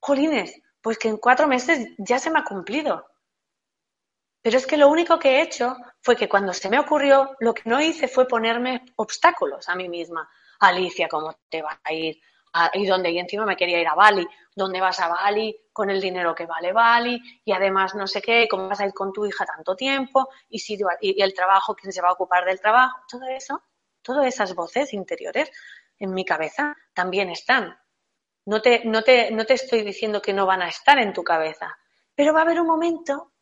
[0.00, 3.06] Jolines, pues que en cuatro meses ya se me ha cumplido.
[4.42, 7.52] Pero es que lo único que he hecho fue que cuando se me ocurrió, lo
[7.52, 10.28] que no hice fue ponerme obstáculos a mí misma.
[10.60, 12.20] Alicia, ¿cómo te vas a ir?
[12.52, 13.10] Ah, ¿Y dónde?
[13.10, 14.26] Y encima me quería ir a Bali.
[14.54, 15.56] ¿Dónde vas a Bali?
[15.72, 17.20] Con el dinero que vale Bali.
[17.44, 20.28] Y además no sé qué, ¿cómo vas a ir con tu hija tanto tiempo?
[20.48, 22.98] Y, si, y el trabajo, ¿quién se va a ocupar del trabajo?
[23.08, 23.62] Todo eso,
[24.02, 25.50] todas esas voces interiores
[25.98, 27.78] en mi cabeza también están.
[28.46, 31.22] No te, no, te, no te estoy diciendo que no van a estar en tu
[31.22, 31.76] cabeza,
[32.14, 33.32] pero va a haber un momento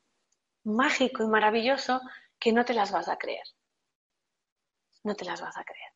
[0.66, 2.00] mágico y maravilloso
[2.38, 3.44] que no te las vas a creer.
[5.05, 5.92] No te las vas a creer.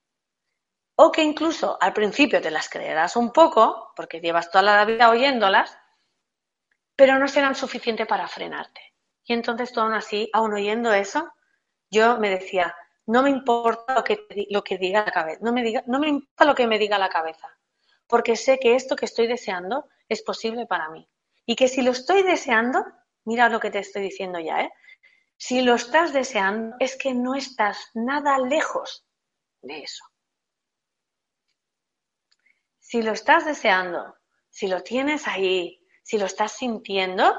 [0.97, 5.11] O que incluso al principio te las creerás un poco, porque llevas toda la vida
[5.11, 5.77] oyéndolas,
[6.97, 8.95] pero no serán suficientes para frenarte.
[9.25, 11.33] Y entonces tú aún así, aún oyendo eso,
[11.91, 12.75] yo me decía,
[13.07, 16.09] no me importa lo que, lo que diga la cabeza, no me, diga, no me
[16.09, 17.49] importa lo que me diga la cabeza
[18.11, 21.09] porque sé que esto que estoy deseando es posible para mí.
[21.47, 22.85] Y que si lo estoy deseando,
[23.31, 24.73] mira lo que te estoy diciendo ya, ¿eh?
[25.37, 29.07] Si lo estás deseando, es que no estás nada lejos
[29.63, 30.05] de eso.
[32.81, 34.17] Si lo estás deseando,
[34.49, 37.33] si lo tienes ahí, si lo estás sintiendo,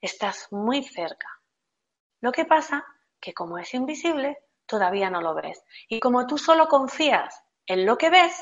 [0.00, 1.28] estás muy cerca.
[2.22, 2.82] Lo que pasa
[3.20, 5.62] que como es invisible, todavía no lo ves.
[5.86, 8.34] Y como tú solo confías en lo que ves,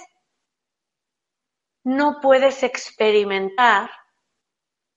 [1.83, 3.91] no puedes experimentar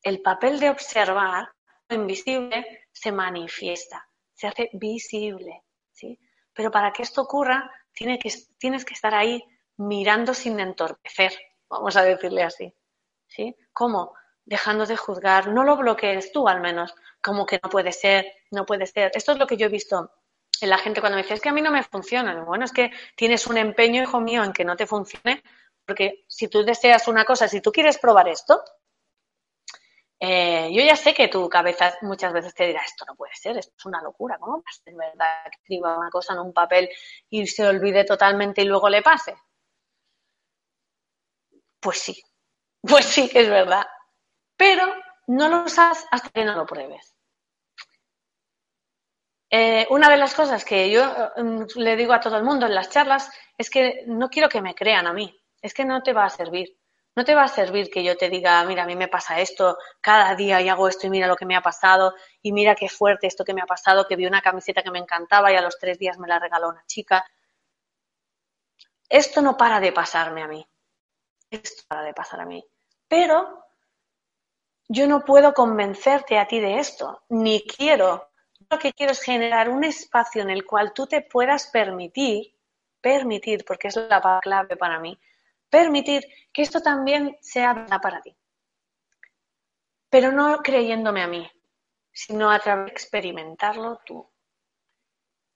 [0.03, 1.51] el papel de observar,
[1.95, 6.19] invisible se manifiesta, se hace visible, ¿sí?
[6.53, 8.17] Pero para que esto ocurra, que,
[8.57, 9.43] tienes que estar ahí
[9.77, 11.33] mirando sin entorpecer,
[11.69, 12.73] vamos a decirle así,
[13.27, 13.55] ¿sí?
[13.73, 14.13] ¿Cómo?
[14.45, 18.65] Dejando de juzgar, no lo bloquees tú al menos, como que no puede ser, no
[18.65, 19.11] puede ser.
[19.13, 20.11] Esto es lo que yo he visto
[20.61, 22.43] en la gente cuando me dice, es que a mí no me funciona.
[22.43, 25.43] Bueno, es que tienes un empeño, hijo mío, en que no te funcione,
[25.85, 28.61] porque si tú deseas una cosa, si tú quieres probar esto,
[30.21, 33.57] eh, yo ya sé que tu cabeza muchas veces te dirá, esto no puede ser,
[33.57, 36.89] esto es una locura, ¿cómo ser verdad que escriba una cosa en un papel
[37.29, 39.35] y se olvide totalmente y luego le pase?
[41.79, 42.21] Pues sí,
[42.81, 43.85] pues sí que es verdad,
[44.55, 44.85] pero
[45.27, 47.15] no lo sabes hasta que no lo pruebes.
[49.49, 51.03] Eh, una de las cosas que yo
[51.35, 54.61] mm, le digo a todo el mundo en las charlas es que no quiero que
[54.61, 56.77] me crean a mí es que no te va a servir.
[57.15, 59.77] No te va a servir que yo te diga, mira, a mí me pasa esto
[59.99, 62.87] cada día y hago esto y mira lo que me ha pasado y mira qué
[62.87, 65.61] fuerte esto que me ha pasado, que vi una camiseta que me encantaba y a
[65.61, 67.25] los tres días me la regaló una chica.
[69.09, 70.65] Esto no para de pasarme a mí.
[71.49, 72.65] Esto para de pasar a mí.
[73.09, 73.65] Pero
[74.87, 78.29] yo no puedo convencerte a ti de esto, ni quiero.
[78.69, 82.55] Lo que quiero es generar un espacio en el cual tú te puedas permitir,
[83.01, 85.19] permitir, porque es la clave para mí,
[85.71, 88.37] permitir que esto también sea para ti.
[90.09, 91.49] Pero no creyéndome a mí,
[92.11, 94.29] sino a través de experimentarlo tú.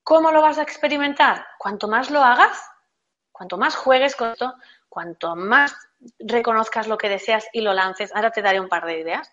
[0.02, 1.46] ¿Cómo lo vas a experimentar?
[1.60, 2.68] Cuanto más lo hagas,
[3.32, 4.56] cuanto más juegues con esto,
[4.88, 5.76] cuanto más
[6.20, 9.30] reconozcas lo que deseas y lo lances, ahora te daré un par de ideas,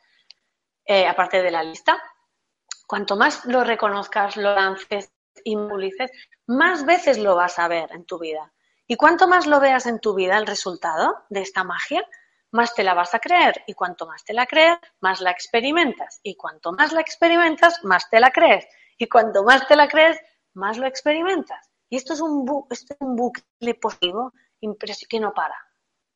[0.84, 2.02] eh, aparte de la lista,
[2.86, 5.12] cuanto más lo reconozcas, lo lances
[5.44, 6.10] y movilices,
[6.46, 8.52] más veces lo vas a ver en tu vida.
[8.92, 12.06] Y cuanto más lo veas en tu vida el resultado de esta magia,
[12.50, 13.64] más te la vas a creer.
[13.66, 16.20] Y cuanto más te la crees, más la experimentas.
[16.22, 18.66] Y cuanto más la experimentas, más te la crees.
[18.98, 20.20] Y cuanto más te la crees,
[20.52, 21.70] más lo experimentas.
[21.88, 24.34] Y esto es un, bu esto es un bucle positivo
[25.08, 25.56] que no para.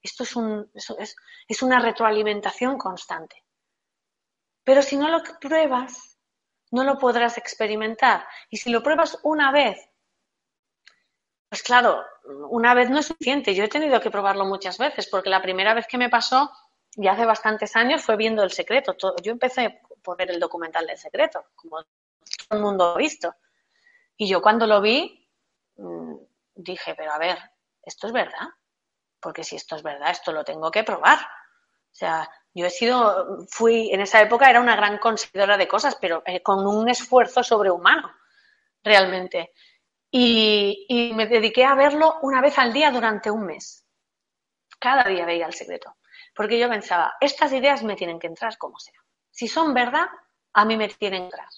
[0.02, 1.16] Esto es, un, es,
[1.48, 3.42] es una retroalimentación constante.
[4.64, 6.18] Pero si no lo pruebas,
[6.72, 8.26] no lo podrás experimentar.
[8.50, 9.78] Y si lo pruebas una vez,
[11.48, 12.04] pues claro,
[12.50, 13.54] una vez no es suficiente.
[13.54, 16.50] Yo he tenido que probarlo muchas veces, porque la primera vez que me pasó,
[16.96, 18.96] ya hace bastantes años, fue viendo El Secreto.
[19.22, 23.34] Yo empecé por ver el documental del Secreto, como todo el mundo ha visto.
[24.16, 25.28] Y yo cuando lo vi,
[25.76, 26.14] mm,
[26.54, 27.38] dije, pero a ver,
[27.82, 28.48] ¿esto es verdad?
[29.20, 31.18] Porque si esto es verdad, esto lo tengo que probar.
[31.18, 35.96] O sea, yo he sido, fui, en esa época era una gran consideradora de cosas,
[36.00, 38.10] pero eh, con un esfuerzo sobrehumano,
[38.82, 39.52] realmente.
[40.10, 43.84] Y, me dediqué a verlo una vez al día durante un mes.
[44.78, 45.96] Cada día veía el secreto.
[46.34, 49.00] Porque yo pensaba, estas ideas me tienen que entrar como sea.
[49.30, 50.06] Si son verdad,
[50.52, 51.48] a mí me tienen que entrar.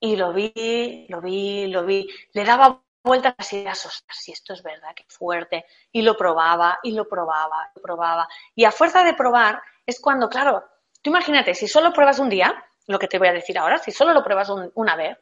[0.00, 2.08] Y lo vi, lo vi, lo vi.
[2.32, 5.64] Le daba vueltas a las ideas, si esto es verdad, qué fuerte.
[5.92, 8.28] Y lo probaba, y lo probaba, lo probaba.
[8.54, 10.64] Y a fuerza de probar es cuando, claro,
[11.00, 13.92] tú imagínate, si solo pruebas un día, lo que te voy a decir ahora, si
[13.92, 15.16] solo lo pruebas una vez,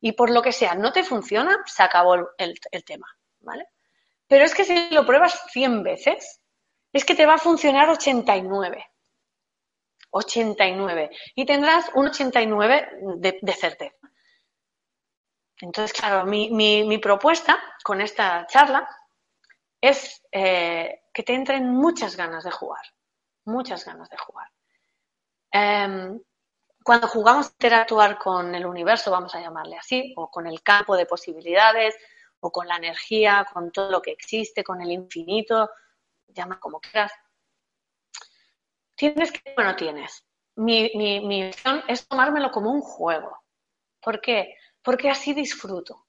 [0.00, 3.06] y por lo que sea no te funciona, se acabó el, tema,
[3.40, 3.66] ¿vale?
[4.26, 6.40] Pero es que si lo pruebas 100 veces,
[6.92, 8.84] es que te va a funcionar 89.
[10.10, 11.10] 89.
[11.34, 14.08] Y tendrás un 89 de, de certeza.
[15.60, 18.88] Entonces, claro, mi, propuesta con esta charla
[19.80, 22.84] es eh, que te entren muchas ganas de jugar.
[23.44, 24.48] Muchas ganas de jugar.
[25.50, 26.20] Em,
[26.88, 30.96] cuando jugamos a interactuar con el universo, vamos a llamarle así, o con el campo
[30.96, 31.94] de posibilidades,
[32.40, 35.68] o con la energía, con todo lo que existe, con el infinito,
[36.28, 37.12] llama como quieras.
[38.94, 40.24] Tienes que, bueno, tienes.
[40.56, 43.38] Mi, mi, mi visión es tomármelo como un juego.
[44.00, 44.54] ¿Por qué?
[44.80, 46.06] Porque así disfruto.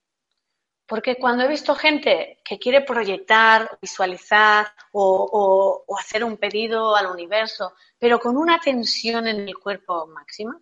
[0.87, 7.07] Porque cuando he visto gente que quiere proyectar, visualizar o, o, hacer un pedido al
[7.07, 10.57] universo, pero con una tensión en el cuerpo máxima,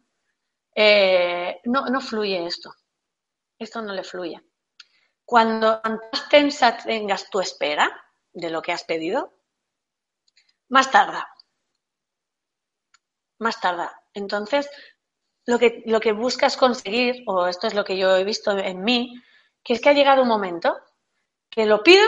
[0.79, 2.71] eh, no, no fluye esto.
[3.57, 4.39] Esto no le fluye.
[5.25, 7.89] Cuando más tensa tengas tu espera
[8.31, 9.33] de lo que has pedido,
[10.69, 11.27] más tarda.
[13.39, 14.03] Más tarda.
[14.13, 14.69] Entonces,
[15.47, 18.83] lo que, lo que buscas conseguir, o esto es lo que yo he visto en
[18.83, 19.19] mí,
[19.63, 20.77] que es que ha llegado un momento
[21.49, 22.07] que lo pido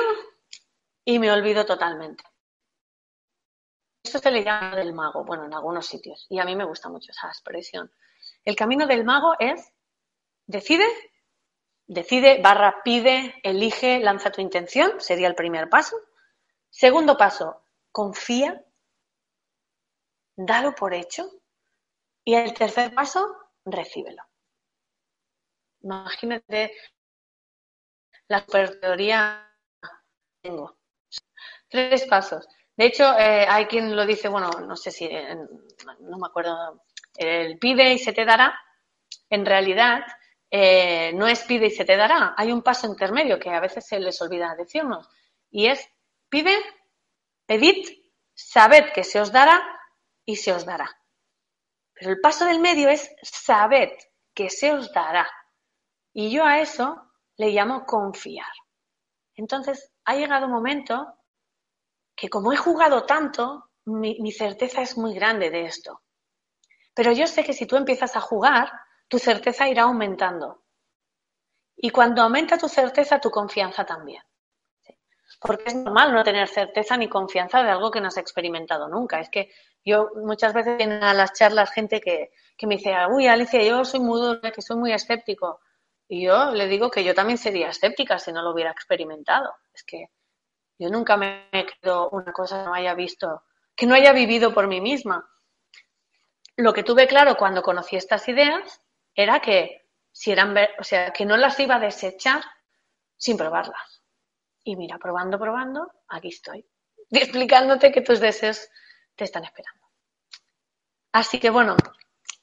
[1.04, 2.24] y me olvido totalmente.
[4.04, 6.88] Esto se le llama del mago, bueno, en algunos sitios, y a mí me gusta
[6.88, 7.92] mucho esa expresión.
[8.46, 9.72] El camino del mago es
[10.48, 10.86] decide,
[11.88, 15.98] decide, barra pide, elige, lanza tu intención, sería el primer paso.
[16.70, 18.64] Segundo paso, confía,
[20.36, 21.30] dalo por hecho.
[22.24, 24.24] Y el tercer paso, recíbelo.
[25.82, 26.74] Imagínate
[28.28, 29.50] la super teoría
[30.42, 30.78] tengo.
[31.68, 32.48] Tres pasos.
[32.76, 36.84] De hecho, eh, hay quien lo dice, bueno, no sé si, no me acuerdo
[37.20, 38.58] el pide y se te dará,
[39.30, 40.06] en realidad
[40.50, 42.34] eh, no es pide y se te dará.
[42.38, 45.10] Hay un paso intermedio que a veces se les olvida decirnos
[45.52, 45.86] y es
[46.30, 46.56] pide,
[47.46, 47.86] pedid,
[48.34, 49.62] sabed que se os dará
[50.26, 50.90] y se os dará.
[51.94, 53.92] Pero el paso del medio es sabed
[54.34, 55.30] que se os dará.
[56.14, 58.52] Y yo a eso le llamo confiar.
[59.36, 61.06] Entonces, ha llegado un momento
[62.16, 66.02] que como he jugado tanto, mi certeza es muy grande de esto.
[67.00, 68.74] Pero yo sé que si tú empiezas a jugar,
[69.08, 70.64] tu certeza irá aumentando.
[71.78, 74.22] Y cuando aumenta tu certeza, tu confianza también.
[75.40, 79.22] Porque es normal no tener certeza ni confianza de algo que no has experimentado nunca.
[79.22, 79.50] Es que
[79.86, 84.02] yo muchas veces a las charlas gente que, que me dice, uy, Alicia, yo soy
[84.02, 85.62] muy que soy muy escéptico.
[86.06, 89.56] Y yo le digo que yo también sería escéptica si no lo hubiera experimentado.
[89.74, 90.10] Es que
[90.78, 94.54] yo nunca me he creído una cosa que no haya visto, que no haya vivido
[94.54, 95.26] por mí misma
[96.60, 98.82] lo que tuve claro cuando conocí estas ideas
[99.16, 102.44] era que si eran, o sea, que no las iba a desechar
[103.16, 104.04] sin probarlas.
[104.66, 106.66] Y mira, probando, probando, aquí estoy,
[107.12, 108.68] explicándote que tus deseos
[109.16, 109.88] te están esperando.
[111.14, 111.78] Así que bueno,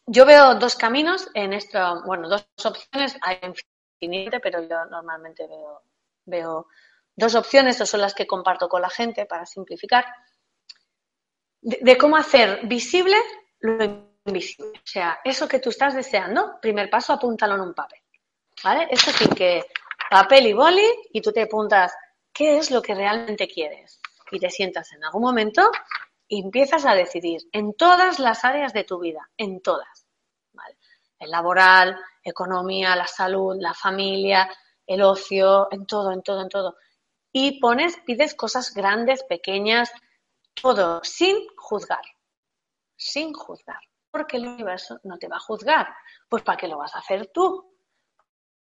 [0.07, 5.83] yo veo dos caminos en esto, bueno, dos opciones, hay infinito, pero yo normalmente veo,
[6.25, 6.69] veo
[7.14, 10.07] dos opciones, estas son las que comparto con la gente para simplificar,
[11.61, 13.17] de cómo hacer visible
[13.61, 18.01] lo O sea, eso que tú estás deseando, primer paso, apúntalo en un papel.
[18.64, 18.89] ¿Vale?
[18.91, 19.64] Es decir, que
[20.11, 21.95] papel y boli y tú te apuntas
[22.33, 24.01] qué es lo que realmente quieres.
[24.31, 25.70] Y te sientas en algún momento
[26.29, 30.07] y empiezas a decidir en todas las áreas de tu vida, en todas.
[31.18, 34.51] El laboral, economía, la salud, la familia,
[34.87, 36.77] el ocio, en todo, en todo, en todo.
[37.33, 39.91] Y pones, pides cosas grandes, pequeñas,
[40.55, 42.05] todo, sin juzgar,
[42.97, 43.81] sin juzgar,
[44.17, 45.95] porque el universo no te va a juzgar.
[46.27, 47.71] Pues ¿para qué lo vas a hacer tú?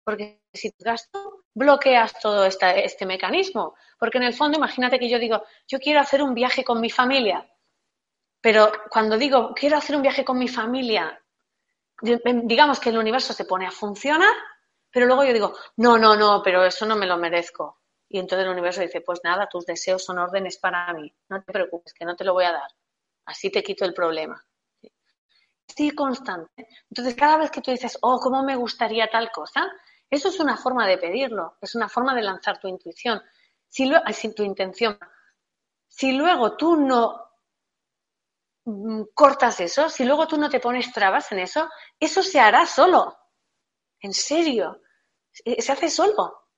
[0.02, 3.76] Porque si juzgas tú, bloqueas todo este mecanismo.
[4.00, 6.90] Porque en el fondo, imagínate que yo digo, yo quiero hacer un viaje con mi
[6.90, 7.48] familia.
[8.40, 11.22] Pero cuando digo, quiero hacer un viaje con mi familia,
[12.02, 14.34] digamos que el universo se pone a funcionar,
[14.90, 17.78] pero luego yo digo, no, no, no, pero eso no me lo merezco.
[18.08, 21.52] Y entonces el universo dice, pues nada, tus deseos son órdenes para mí, no te
[21.52, 22.70] preocupes, que no te lo voy a dar.
[23.24, 24.44] Así te quito el problema.
[25.68, 26.66] Sí, constante.
[26.90, 29.70] Entonces, cada vez que tú dices, oh, ¿cómo me gustaría tal cosa?
[30.10, 33.20] Eso es una forma de pedirlo, es una forma de lanzar tu intuición.
[33.68, 34.00] Si lo,
[34.34, 34.98] tu intención.
[35.86, 37.22] Si luego tú no
[38.64, 41.68] mm, cortas eso, si luego tú no te pones trabas en eso,
[42.00, 43.16] eso se hará solo.
[44.00, 44.80] En serio.
[45.30, 46.48] Se hace solo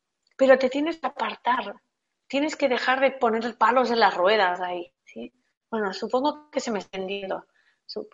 [0.41, 1.75] pero te tienes que apartar,
[2.27, 4.91] tienes que dejar de poner palos en las ruedas ahí.
[5.05, 5.31] ¿sí?
[5.71, 7.45] Bueno, supongo que se me está entendiendo.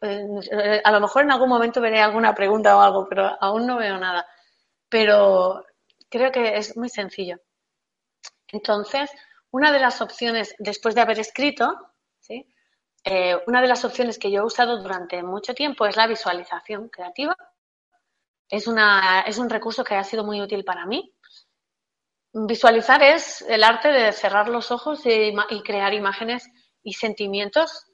[0.02, 3.76] Eh, a lo mejor en algún momento veré alguna pregunta o algo, pero aún no
[3.76, 4.26] veo nada.
[4.88, 5.64] Pero
[6.08, 7.38] creo que es muy sencillo.
[8.48, 9.10] Entonces,
[9.50, 11.74] una de las opciones, después de haber escrito,
[12.20, 12.46] ¿sí?
[13.04, 16.88] Eh, una de las opciones que yo he usado durante mucho tiempo es la visualización
[16.88, 17.36] creativa.
[18.48, 21.16] Es, una, es un recurso que ha sido muy útil para mí
[22.38, 26.46] Visualizar es el arte de cerrar los ojos y, crear imágenes
[26.82, 27.86] y sentimientos,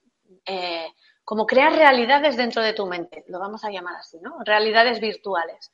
[0.45, 0.89] eh,
[1.25, 4.39] como crear realidades dentro de tu mente, lo vamos a llamar así, ¿no?
[4.45, 5.73] Realidades virtuales.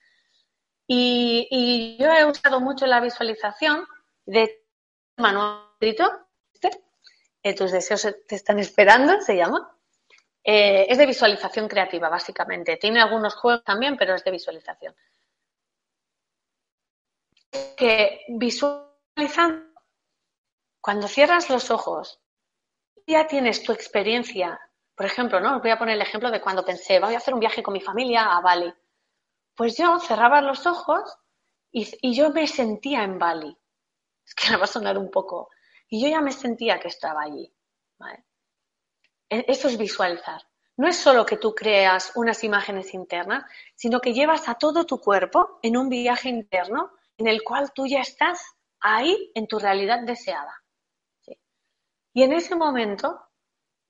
[0.87, 3.87] Y, yo he usado mucho la visualización
[4.25, 4.65] de
[5.17, 6.71] manual este,
[7.43, 9.77] eh, tus deseos te están esperando, se llama.
[10.43, 12.77] Eh, es de visualización creativa, básicamente.
[12.77, 14.95] Tiene algunos juegos también, pero es de visualización
[17.77, 19.67] que visualizando,
[20.81, 22.21] cuando cierras los ojos,
[23.07, 24.61] ya tienes tu experiencia.
[24.99, 25.55] Por ejemplo, ¿no?
[25.55, 27.73] Os voy a poner el ejemplo de cuando pensé, voy a hacer un viaje con
[27.73, 28.75] mi familia a Bali.
[29.55, 31.17] Pues yo cerraba los ojos
[31.71, 33.57] y, yo me sentía en Bali.
[34.27, 35.51] Es que me va a sonar un poco.
[35.89, 37.49] Y yo ya me sentía que estaba allí.
[39.31, 40.43] E, eso es visualizar.
[40.77, 43.45] No es solo que tú creas unas imágenes internas,
[43.77, 47.87] sino que llevas a todo tu cuerpo en un viaje interno en el cual tú
[47.87, 48.45] ya estás
[48.81, 50.61] ahí en tu realidad deseada.
[52.13, 53.28] Y en ese momento,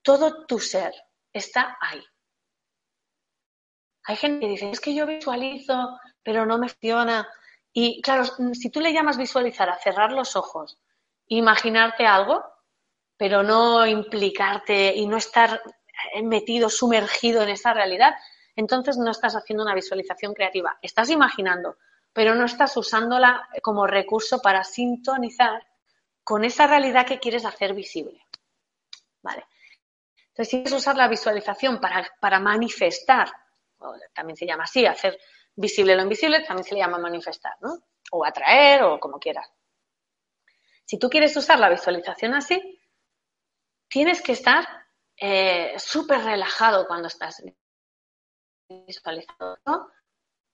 [0.01, 0.93] todo tu ser
[1.33, 2.03] está ahí.
[4.05, 7.27] Hay gente que dice, es que yo visualizo, pero no me funciona.
[7.71, 8.23] Y claro,
[8.53, 10.79] si tú le llamas visualizar a cerrar los ojos,
[11.27, 12.43] imaginarte algo,
[13.17, 15.61] pero no implicarte y no estar
[16.23, 18.15] metido, sumergido en esa realidad,
[18.55, 20.77] entonces no estás haciendo una visualización creativa.
[20.81, 21.77] Estás imaginando,
[22.13, 25.65] pero no estás usándola como recurso para sintonizar
[26.23, 28.25] con esa realidad que quieres hacer visible.
[29.21, 29.45] ¿Vale?
[30.39, 33.29] Entonces, si quieres usar la visualización para, manifestar,
[34.13, 35.19] también se llama así, hacer
[35.53, 37.77] visible lo invisible, también se le llama manifestar, ¿no?
[38.13, 39.51] O atraer, o como quieras.
[40.85, 42.81] Si tú quieres usar la visualización así,
[43.89, 44.65] tienes que estar
[45.17, 47.43] eh, súper relajado cuando estás
[48.69, 49.91] visualizando.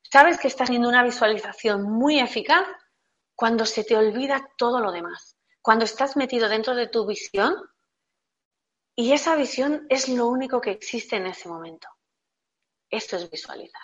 [0.01, 2.67] Sabes que estás haciendo una visualización muy eficaz
[3.35, 5.37] cuando se te olvida todo lo demás.
[5.61, 7.55] Cuando estás metido dentro de tu visión
[8.95, 11.87] y esa visión es lo único que existe en ese momento.
[12.89, 13.81] Esto es visualizar.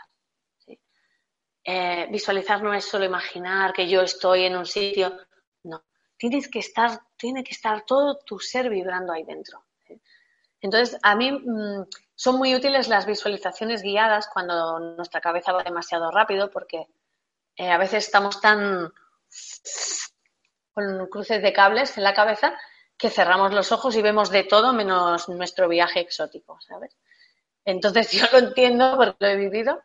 [1.63, 5.15] Eh, visualizar no es solo imaginar que yo estoy en un sitio.
[5.63, 5.83] No.
[6.17, 9.65] Tienes que estar, tiene que estar todo tu ser vibrando ahí dentro.
[10.61, 16.09] Entonces, a mí mm, son muy útiles las visualizaciones guiadas cuando nuestra cabeza va demasiado
[16.11, 16.87] rápido porque
[17.57, 18.93] eh, a veces estamos tan
[20.73, 22.57] con cruces de cables en la cabeza
[23.01, 26.95] que cerramos los ojos y vemos de todo menos nuestro viaje exótico, ¿sabes?
[27.65, 29.81] Entonces yo lo entiendo porque lo he vivido.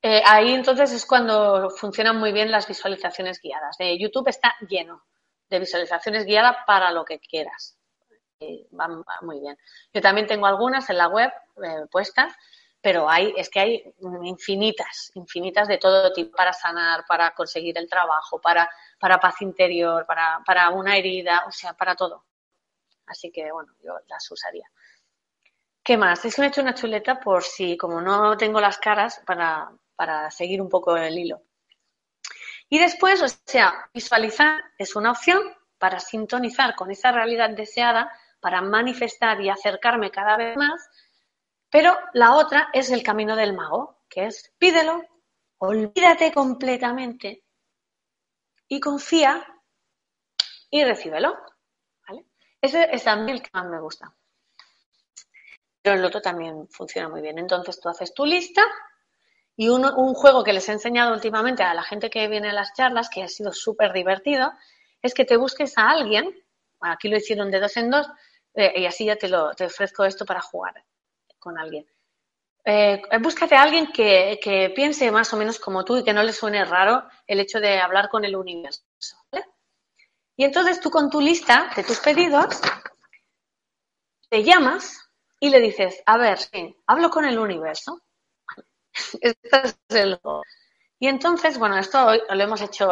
[0.00, 3.76] Eh, ahí entonces es cuando funcionan muy bien las visualizaciones guiadas.
[3.78, 5.02] De YouTube está lleno
[5.50, 7.76] de visualizaciones guiadas para lo que quieras
[8.78, 8.88] va,
[9.22, 9.56] muy bien.
[9.92, 11.30] Yo también tengo algunas en la web
[11.62, 12.32] eh, puestas,
[12.80, 17.88] pero hay, es que hay infinitas, infinitas de todo tipo para sanar, para conseguir el
[17.88, 18.68] trabajo, para,
[18.98, 22.24] para paz interior, para, para una herida, o sea, para todo.
[23.06, 24.68] Así que, bueno, yo las usaría.
[25.82, 26.24] ¿Qué más?
[26.24, 29.70] Es que me he hecho una chuleta por si, como no tengo las caras, para,
[29.94, 31.42] para seguir un poco el hilo.
[32.68, 35.40] Y después, o sea, visualizar es una opción
[35.78, 40.88] para sintonizar con esa realidad deseada para manifestar y acercarme cada vez más,
[41.70, 45.04] pero la otra es el camino del mago, que es pídelo,
[45.58, 47.44] olvídate completamente
[48.68, 49.44] y confía
[50.70, 51.36] y recíbelo.
[52.66, 54.12] Ese es mí el que más me gusta.
[55.82, 57.38] Pero el otro también funciona muy bien.
[57.38, 58.62] Entonces tú haces tu lista
[59.56, 62.52] y un, un juego que les he enseñado últimamente a la gente que viene a
[62.52, 64.52] las charlas, que ha sido súper divertido,
[65.00, 66.34] es que te busques a alguien,
[66.80, 68.08] aquí lo hicieron de dos en dos,
[68.54, 70.74] eh, y así ya te, lo, te ofrezco esto para jugar
[71.38, 71.86] con alguien.
[72.64, 76.24] Eh, búscate a alguien que, que, piense más o menos como tú y que no
[76.24, 78.82] le suene raro el hecho de hablar con el universo.
[79.30, 79.46] ¿vale?
[80.36, 82.60] Y entonces tú con tu lista de tus pedidos
[84.28, 85.10] te llamas
[85.40, 88.00] y le dices, a ver, sí, hablo con el universo.
[90.98, 92.88] Y entonces, bueno, esto hoy lo hemos hecho,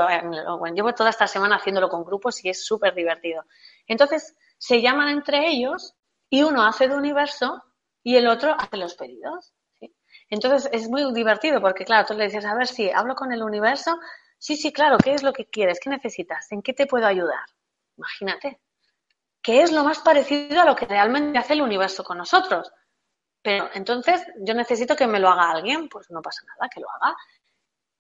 [0.59, 3.45] bueno, llevo toda esta semana haciéndolo con grupos y es súper divertido.
[3.86, 5.95] Entonces, se llaman entre ellos
[6.28, 7.62] y uno hace de universo
[8.03, 9.55] y el otro hace los pedidos.
[9.80, 9.95] ¿sí?
[10.28, 13.42] Entonces, es muy divertido porque, claro, tú le dices, a ver si hablo con el
[13.42, 13.99] universo.
[14.39, 15.80] Sí, sí, claro, ¿qué es lo que quieres?
[15.80, 16.51] ¿Qué necesitas?
[16.53, 17.45] ¿En qué te puedo ayudar?
[17.97, 18.61] Imagínate.
[19.43, 22.72] ¿Qué es lo más parecido a lo que realmente hace el universo con nosotros?
[23.43, 26.89] Pero entonces yo necesito que me lo haga alguien, pues no pasa nada, que lo
[26.91, 27.14] haga.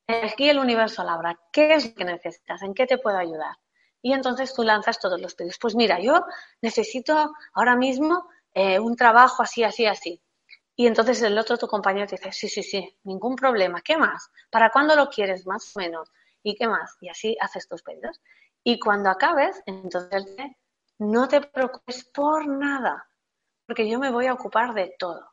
[0.06, 1.38] Aquí el universo labra.
[1.52, 2.62] ¿Qué es lo que necesitas?
[2.62, 3.56] ¿En qué te puedo ayudar?
[4.02, 5.58] Y entonces tú lanzas todos los pedidos.
[5.60, 6.24] Pues mira, yo
[6.60, 10.22] necesito ahora mismo eh, un trabajo así, así, así.
[10.76, 13.80] Y entonces el otro, tu compañero, te dice, sí, sí, sí, ningún problema.
[13.82, 14.30] ¿Qué más?
[14.50, 15.46] ¿Para cuándo lo quieres?
[15.46, 16.10] Más o menos.
[16.44, 16.96] ¿Y qué más?
[17.00, 18.20] Y así haces tus pedidos.
[18.62, 20.36] Y cuando acabes, entonces
[20.98, 23.08] no te preocupes por nada,
[23.66, 25.32] porque yo me voy a ocupar de todo.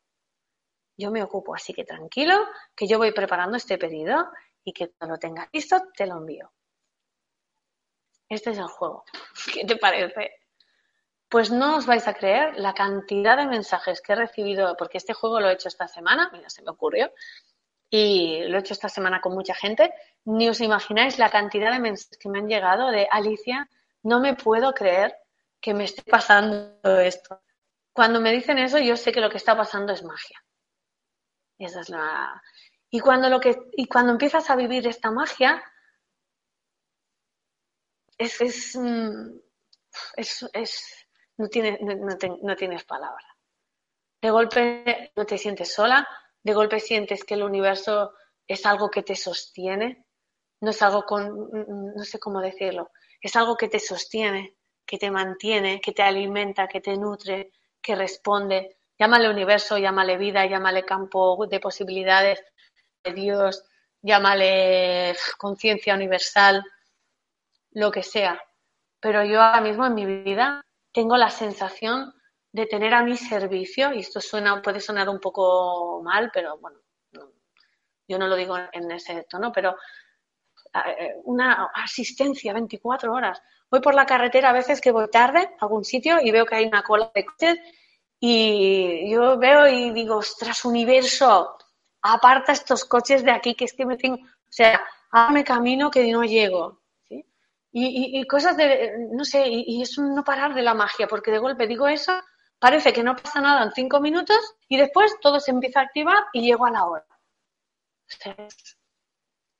[0.97, 2.35] Yo me ocupo, así que tranquilo,
[2.75, 4.29] que yo voy preparando este pedido
[4.63, 6.51] y que cuando lo tengas listo te lo envío.
[8.29, 9.03] Este es el juego.
[9.53, 10.31] ¿Qué te parece?
[11.27, 15.13] Pues no os vais a creer la cantidad de mensajes que he recibido, porque este
[15.13, 17.11] juego lo he hecho esta semana, se me ocurrió,
[17.89, 19.93] y lo he hecho esta semana con mucha gente,
[20.25, 23.69] ni os imagináis la cantidad de mensajes que me han llegado de Alicia,
[24.03, 25.15] no me puedo creer
[25.59, 27.41] que me esté pasando esto.
[27.93, 30.43] Cuando me dicen eso, yo sé que lo que está pasando es magia.
[31.57, 32.41] Esa es la,
[32.93, 35.63] y cuando, lo que, y cuando empiezas a vivir esta magia,
[38.17, 39.39] es, es, mm,
[40.17, 41.07] es,
[41.37, 41.95] no, tienes, no,
[42.41, 43.25] no tienes palabra.
[44.21, 46.07] De golpe no te sientes sola,
[46.43, 48.13] de golpe sientes que el universo
[48.45, 50.05] es algo que te sostiene,
[50.61, 51.49] no es algo con,
[51.95, 54.55] no sé cómo decirlo, es algo que te sostiene,
[54.85, 57.51] que te mantiene, que te alimenta, que te nutre,
[57.81, 58.77] que responde.
[58.97, 62.43] Llámale universo, llámale vida, llámale campo de posibilidades,
[63.03, 63.63] de Dios,
[64.01, 66.63] llámale conciencia universal,
[67.71, 68.41] lo que sea.
[68.99, 72.13] Pero yo ahora mismo en mi vida tengo la sensación
[72.51, 76.79] de tener a mi servicio, y esto suena, puede sonar un poco mal, pero bueno,
[78.07, 79.77] yo no lo digo en ese tono, pero
[81.23, 83.41] una asistencia 24 horas.
[83.69, 86.55] Voy por la carretera a veces que voy tarde a algún sitio y veo que
[86.55, 87.59] hay una cola de coches
[88.19, 91.57] y yo veo y digo, ostras, universo,
[92.03, 94.79] aparta estos coches de aquí, que es que me tengo, o sea,
[95.11, 96.81] hágame camino que no llego.
[97.73, 101.31] Y, y, cosas de, no sé, y, es un no parar de la magia, porque
[101.31, 102.11] de golpe digo eso,
[102.59, 106.25] parece que no pasa nada en cinco minutos y después todo se empieza a activar
[106.33, 107.05] y llego a la hora.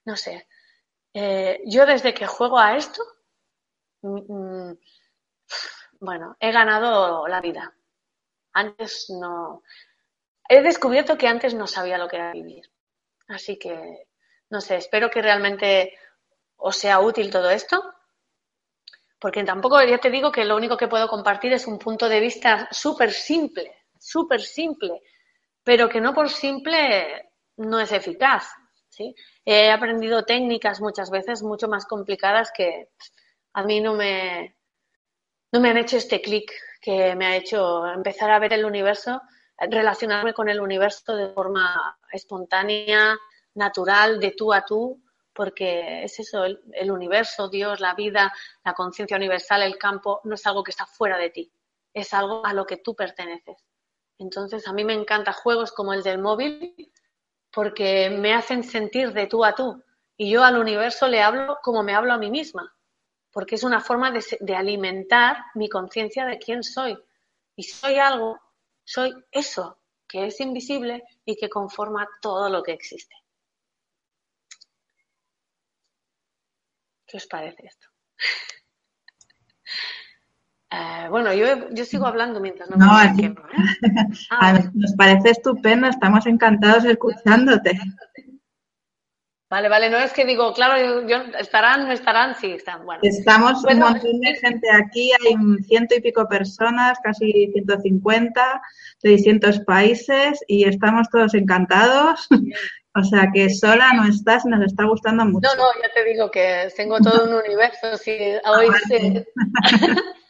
[0.06, 0.46] No sé.
[1.14, 3.02] Eh, yo desde que juego a esto,
[4.02, 4.74] mm,
[6.00, 7.74] bueno, he ganado la vida.
[8.54, 9.64] Antes no,
[10.50, 12.64] he descubierto que antes no sabía lo que era vivir.
[13.28, 14.08] Así que,
[14.50, 15.94] no sé, espero que realmente
[16.58, 17.82] os sea útil todo esto.
[19.20, 22.20] Porque tampoco, ya te digo que lo único que puedo compartir es un punto de
[22.20, 25.02] vista súper simple, súper simple,
[25.64, 28.52] pero que no por simple no es eficaz.
[29.46, 32.90] He aprendido técnicas muchas veces mucho más complicadas que
[33.54, 34.56] a mí no me,
[35.52, 39.22] no me han hecho este clic que me ha hecho empezar a ver el universo
[39.70, 43.18] relacionarme con el universo de forma espontánea,
[43.54, 48.34] natural, de tú a tú, porque es eso, el, el universo, Dios, la vida,
[48.64, 51.54] la conciencia universal, el campo, no es algo que está fuera de ti,
[51.94, 53.58] es algo a lo que tú perteneces.
[54.18, 56.92] Entonces, a mí me encantan juegos como el del móvil
[57.52, 59.84] porque me hacen sentir de tú a tú
[60.18, 62.74] y yo al universo le hablo como me hablo a mí misma,
[63.32, 66.98] porque es una forma de, alimentar mi conciencia de quién soy.
[67.56, 68.40] Y soy algo
[68.84, 73.16] soy eso que es invisible y que conforma todo lo que existe.
[77.08, 77.88] ¿Qué os parece esto?
[80.72, 83.36] Eh, bueno, yo, yo, sigo hablando mientras no, no me ¿eh?
[84.32, 84.58] ah.
[84.74, 87.78] Nos parece estupendo, estamos encantados escuchándote.
[89.50, 93.02] Vale, vale, no es que digo, claro, yo, estarán, no estarán, sí, están, bueno.
[93.04, 98.62] Estamos un montón de gente aquí, hay ciento y pico personas, casi 150
[99.04, 102.30] de distintos países y estamos todos encantados.
[102.96, 105.50] o sea que sola no estás nos está gustando mucho.
[105.50, 107.98] No, no, ya te digo que tengo todo un universo.
[107.98, 108.12] Si
[108.46, 108.70] hoy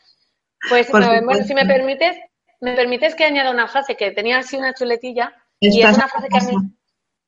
[0.69, 1.11] pues bueno,
[1.43, 2.17] si me permites,
[2.59, 6.27] me permites que añada una frase que tenía así una chuletilla y es una frase
[6.29, 6.55] que a mí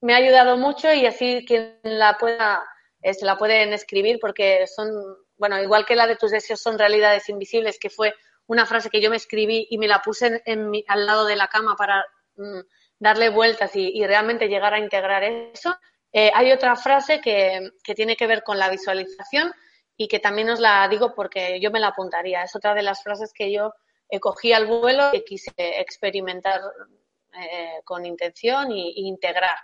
[0.04, 2.64] me ha ayudado mucho y así quien la pueda,
[3.02, 4.90] eh, se la pueden escribir porque son,
[5.38, 8.14] bueno, igual que la de tus deseos son realidades invisibles, que fue
[8.48, 11.38] una frase que yo me escribí y me la puse en, mi, al lado de
[11.38, 12.04] la cama para
[12.36, 12.60] mm,
[13.00, 15.74] darle vueltas y, realmente llegar a integrar eso.
[16.12, 19.54] Eh, hay otra frase que, que tiene que ver con la visualización
[19.98, 22.44] y que también os la digo porque yo me la apuntaría.
[22.44, 23.74] Es otra de las frases que yo
[24.20, 26.62] cogí al vuelo y quise experimentar
[27.34, 29.58] eh, con intención e integrar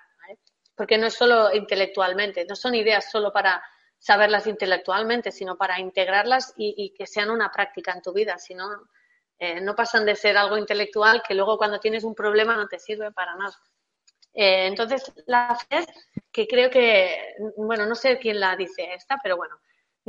[0.80, 3.62] porque no es solo intelectualmente, no son ideas solo para
[3.98, 8.66] saberlas intelectualmente, sino para integrarlas y, que sean una práctica en tu vida, si no,
[9.40, 12.80] eh, no pasan de ser algo intelectual que luego cuando tienes un problema no te
[12.80, 13.60] sirve para nada.
[14.34, 15.92] Eh, entonces, la frase
[16.32, 19.60] que creo que, bueno, no sé quién la dice esta, pero bueno,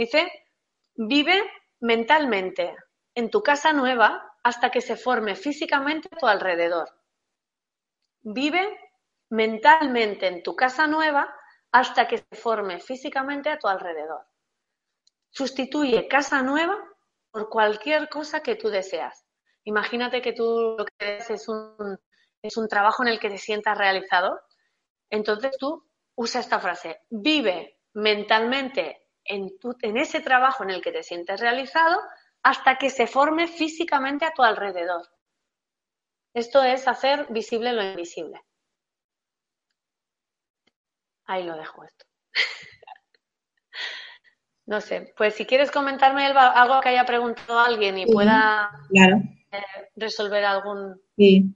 [0.00, 0.46] dice,
[0.94, 1.42] vive
[1.80, 2.74] mentalmente
[3.14, 6.88] en tu casa nueva hasta que se forme físicamente a tu alrededor.
[8.22, 8.78] Vive
[9.28, 11.34] mentalmente en tu casa nueva
[11.70, 14.26] hasta que se forme físicamente a tu alrededor.
[15.30, 16.78] Sustituye casa nueva
[17.30, 19.26] por cualquier cosa que tú deseas.
[19.64, 21.98] Imagínate que tú lo que deseas es un,
[22.42, 24.40] es un trabajo en el que te sientas realizado.
[25.10, 28.99] Entonces tú usa esta frase, vive mentalmente
[29.30, 29.50] en,
[29.82, 31.98] en ese trabajo en el que te sientes realizado
[32.42, 35.08] hasta que se forme físicamente a tu alrededor.
[36.34, 38.40] Esto es hacer visible lo invisible.
[41.26, 42.04] Ahí lo dejo esto.
[44.66, 49.60] no sé, pues si quieres comentarme algo que haya preguntado alguien y pueda eh,
[49.96, 51.00] resolver algún.
[51.16, 51.54] Sí.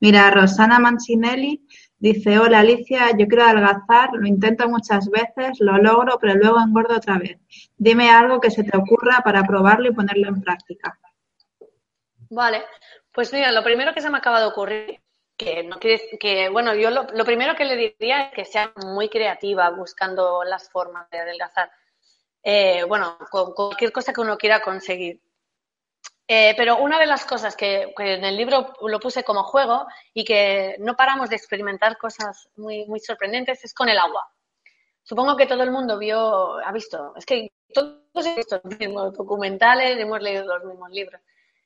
[0.00, 1.66] Mira, Rosana Mancinelli
[2.04, 6.96] dice: Hola Alicia, yo quiero adelgazar, lo intento muchas veces, lo logro, pero luego engordo
[6.96, 7.38] otra vez.
[7.76, 10.98] Dime algo que se te ocurra para probarlo y ponerlo en práctica.
[12.28, 12.62] Vale,
[13.10, 15.00] pues mira, lo primero que se me acaba de ocurrir
[15.36, 19.08] que no quiere que bueno yo lo, primero que le diría es que sea muy
[19.08, 21.72] creativa buscando las formas de adelgazar
[22.40, 25.20] eh, bueno con cualquier cosa que uno quiera conseguir
[26.26, 30.24] eh, pero una de las cosas que, en el libro lo puse como juego y
[30.24, 34.26] que no paramos de experimentar cosas muy muy sorprendentes es con el agua.
[35.02, 39.12] Supongo que todo el mundo vio ha visto es que todos hemos visto los mismos
[39.12, 41.20] documentales hemos leído los mismos libros.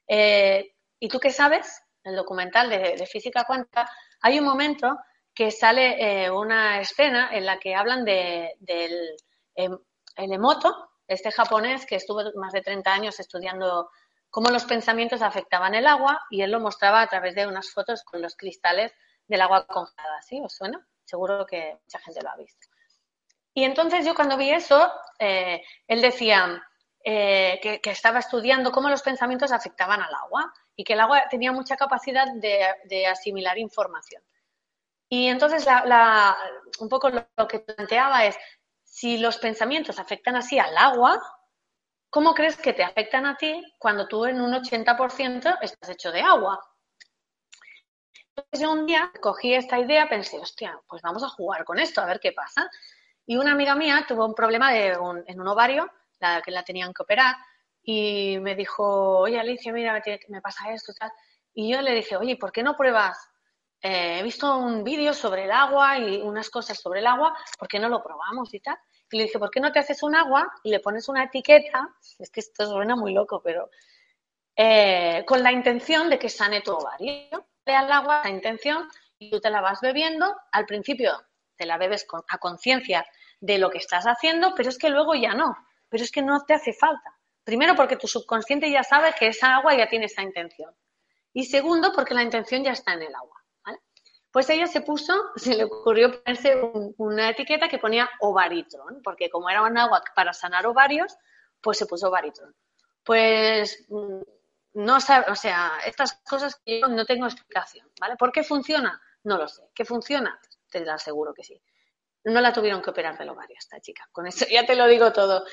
[0.09, 3.89] Eh, y tú qué sabes el documental de, física cuántica,
[4.23, 4.99] hay un momento
[5.35, 9.17] que sale eh, una escena en la que hablan de, del
[9.55, 9.79] em,
[10.17, 13.91] el Emoto, este japonés que estuvo más de 30 años estudiando
[14.39, 18.05] cómo los pensamientos afectaban el agua y él lo mostraba a través de unas fotos
[18.05, 18.95] con los cristales
[19.27, 20.23] del agua congelada.
[20.23, 20.41] ¿Sí?
[20.41, 20.87] ¿Os suena?
[21.05, 22.69] Seguro que mucha gente lo ha visto.
[23.53, 26.65] Y entonces yo cuando vi eso, eh, él decía
[27.03, 31.25] eh, que, que, estaba estudiando cómo los pensamientos afectaban al agua y que el agua
[31.29, 34.23] tenía mucha capacidad de, asimilar información.
[35.09, 35.67] Y entonces
[36.79, 38.39] un poco lo, que planteaba es,
[38.85, 41.21] si los pensamientos afectan así al agua,
[42.11, 46.21] ¿cómo crees que te afectan a ti cuando tú en un 80% estás hecho de
[46.21, 46.59] agua?
[48.29, 52.01] Entonces yo un día cogí esta idea, pensé, hostia, pues vamos a jugar con esto,
[52.01, 52.71] a ver qué pasa.
[53.27, 55.91] Y una amiga mía tuvo un problema en un ovario,
[56.21, 57.35] la que la tenían que operar,
[57.91, 61.11] y me dijo, oye Alicia, mira, me, pasa esto, tal.
[61.55, 63.19] Y yo le dije, oye, ¿por qué no pruebas?
[63.81, 67.67] Eh, he visto un vídeo sobre el agua y unas cosas sobre el agua, ¿por
[67.67, 68.77] qué no lo probamos y tal?
[69.11, 71.89] Y le dije, ¿por qué no te haces un agua y le pones una etiqueta?
[72.19, 73.71] Es que esto suena muy loco, pero
[74.57, 77.47] eh, con la intención de que sane tu ovario.
[77.65, 78.89] Le al agua la intención
[79.19, 80.37] y tú te la vas bebiendo.
[80.53, 81.13] Al principio
[81.57, 83.07] te la bebes a conciencia
[83.41, 85.57] de lo que estás haciendo, pero es que luego ya no.
[85.89, 87.19] Pero es que no te hace falta.
[87.45, 90.75] Primero, porque tu subconsciente ya sabe que esa agua ya tiene esa intención.
[91.33, 93.38] Y segundo, porque la intención ya está en el agua.
[94.39, 96.55] Pues ella se puso, se le ocurrió ponerse
[96.99, 101.17] una etiqueta que ponía ovaritron, porque como era un agua para sanar ovarios,
[101.61, 102.55] pues se puso ovaritron.
[103.03, 104.21] Pues mm,
[104.75, 108.15] no sabe, o sea, estas cosas que yo no tengo explicación, ¿vale?
[108.15, 109.03] ¿Por qué funciona?
[109.25, 109.65] No lo sé.
[109.75, 110.39] ¿Qué funciona?
[110.71, 111.61] Te aseguro que sí.
[112.23, 114.09] No la tuvieron que operar del ovario esta chica.
[114.13, 115.47] Con eso ya te lo digo todo.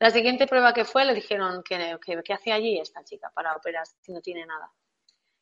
[0.00, 3.86] La siguiente prueba que fue le dijeron que, que, hacía allí esta chica para operar
[3.86, 4.72] si no tiene nada.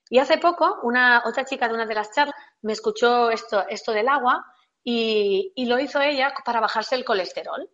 [0.08, 3.92] Y hace poco, una otra chica de una de las charlas me escuchó esto, esto
[3.92, 4.44] del agua
[4.84, 7.68] y, lo hizo ella para bajarse el colesterol.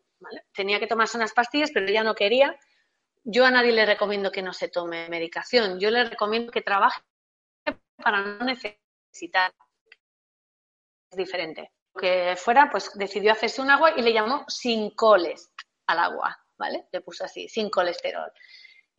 [0.52, 2.56] Tenía que tomarse unas pastillas, pero ella no quería.
[3.24, 5.80] Yo a nadie le recomiendo que no se tome medicación.
[5.80, 7.00] Yo le recomiendo que trabaje
[7.96, 9.52] para no necesitar.
[11.10, 11.72] Es diferente.
[11.98, 15.50] Que fuera, pues decidió hacerse un agua y le llamó sin coles
[15.86, 16.86] al agua, ¿vale?
[16.92, 18.30] Le puso así, sin colesterol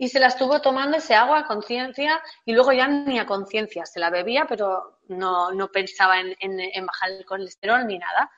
[0.01, 3.85] y se la estuvo tomando ese agua a conciencia y luego ya ni a conciencia,
[3.85, 8.31] se la bebía, pero no, pensaba en, bajar el colesterol ni nada.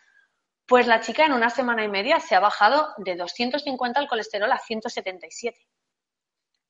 [0.66, 4.52] Pues la chica en una semana y media se ha bajado de 250 el colesterol
[4.52, 5.68] a 177,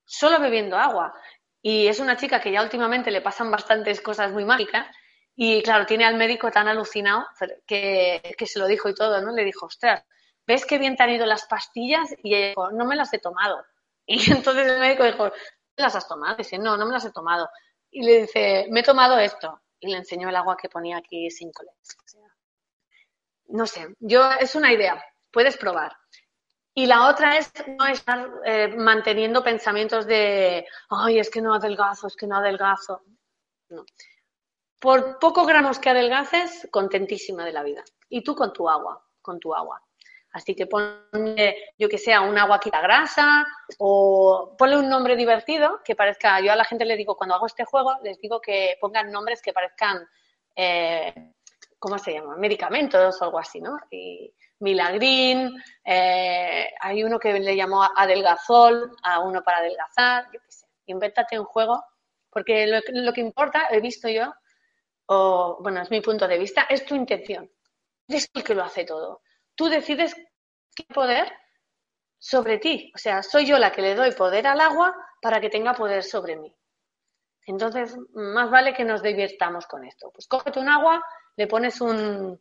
[0.04, 1.14] solo bebiendo agua.
[1.62, 4.88] Y es una chica que ya últimamente le pasan bastantes cosas muy mágicas
[5.38, 7.26] y claro, tiene al médico tan alucinado
[7.66, 9.32] que, que se lo dijo y todo, ¿no?
[9.32, 10.04] Le dijo, ostras,
[10.46, 12.14] ¿ves qué bien te han ido las pastillas?
[12.24, 13.64] Y ella dijo, no me las he tomado
[14.16, 16.36] y entonces el médico dijo, ¿me las has tomado?
[16.38, 17.50] dice, no, no me las he tomado.
[17.90, 19.62] Y le dice, me he tomado esto.
[19.80, 21.52] Y le enseñó el agua que ponía aquí sin
[23.52, 25.96] no sé, yo es una idea, puedes probar.
[26.74, 32.08] Y la otra es no estar eh, manteniendo pensamientos de, ay, es que no adelgazo,
[32.08, 33.02] es que no adelgazo.
[33.70, 33.84] No.
[34.80, 37.84] Por poco gramos que adelgaces, contentísima de la vida.
[38.08, 39.82] Y tú con tu agua, con tu agua.
[40.34, 43.46] Así que ponle, yo que sea, un agua quita grasa
[43.80, 47.48] o ponle un nombre divertido que parezca, yo a la gente le digo, cuando hago
[47.48, 50.08] este juego, les digo que pongan nombres que parezcan,
[50.56, 51.34] eh,
[51.78, 52.38] ¿cómo se llama?
[52.38, 53.78] Medicamentos o algo así, ¿no?
[53.90, 60.52] Y Milagrín, eh, hay uno que le llamó adelgazol, a uno para adelgazar, yo qué
[60.52, 60.66] sé.
[60.86, 61.84] Invéntate un juego,
[62.30, 64.34] porque lo, lo que importa, he visto yo,
[65.08, 67.52] o bueno, es mi punto de vista, es tu intención.
[68.08, 69.22] Es el que lo hace todo
[69.56, 70.16] tú decides
[70.76, 71.32] qué poder
[72.18, 72.92] sobre ti.
[72.96, 76.04] O sea, soy yo la que le doy poder al agua para que tenga poder
[76.04, 76.56] sobre mí.
[77.46, 80.12] Entonces, más vale que nos divirtamos con esto.
[80.12, 81.04] Pues cógete un agua,
[81.36, 82.40] le pones un,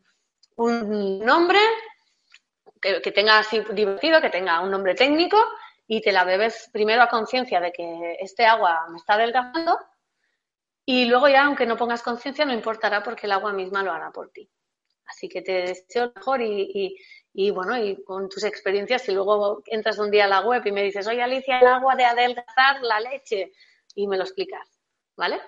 [0.57, 1.59] nombre
[2.81, 5.39] que, que, tenga así divertido, que tenga un nombre técnico
[5.87, 9.79] y te la bebes primero a conciencia de que este agua me está adelgazando
[10.85, 14.11] y luego ya, aunque no pongas conciencia, no importará porque el agua misma lo hará
[14.11, 14.51] por ti.
[15.11, 20.11] Así que te deseo mejor y, bueno, y con tus experiencias, si luego entras un
[20.11, 23.53] día a la web y me dices, oye Alicia, el agua de adelgazar la leche,
[23.95, 24.81] y me lo explicas,
[25.17, 25.41] ¿vale?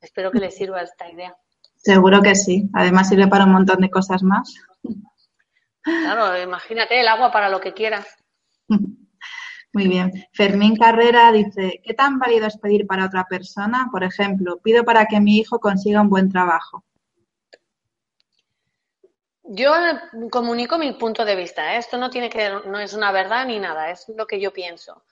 [0.00, 1.34] Espero que les sirva esta idea.
[1.76, 2.68] Seguro que sí.
[2.74, 4.54] Además sirve para un montón de cosas más.
[5.82, 8.06] Claro, imagínate el agua para lo que quieras.
[9.72, 10.12] Muy bien.
[10.32, 13.88] Fermín Carrera dice, ¿qué tan válido es pedir para otra persona?
[13.90, 16.84] Por ejemplo, pido para que mi hijo consiga un buen trabajo.
[19.52, 19.72] Yo
[20.30, 21.74] comunico mi punto de vista.
[21.74, 21.78] ¿eh?
[21.78, 25.02] Esto no tiene que, no es una verdad ni nada, es lo que yo pienso.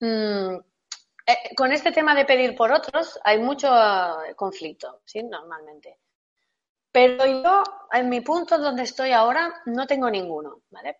[0.00, 0.56] Mm,
[1.26, 3.68] eh, con este tema de pedir por otros hay mucho
[4.24, 6.00] eh, conflicto, sí, normalmente.
[6.90, 10.98] Pero yo, en mi punto donde estoy ahora, no tengo ninguno, ¿vale?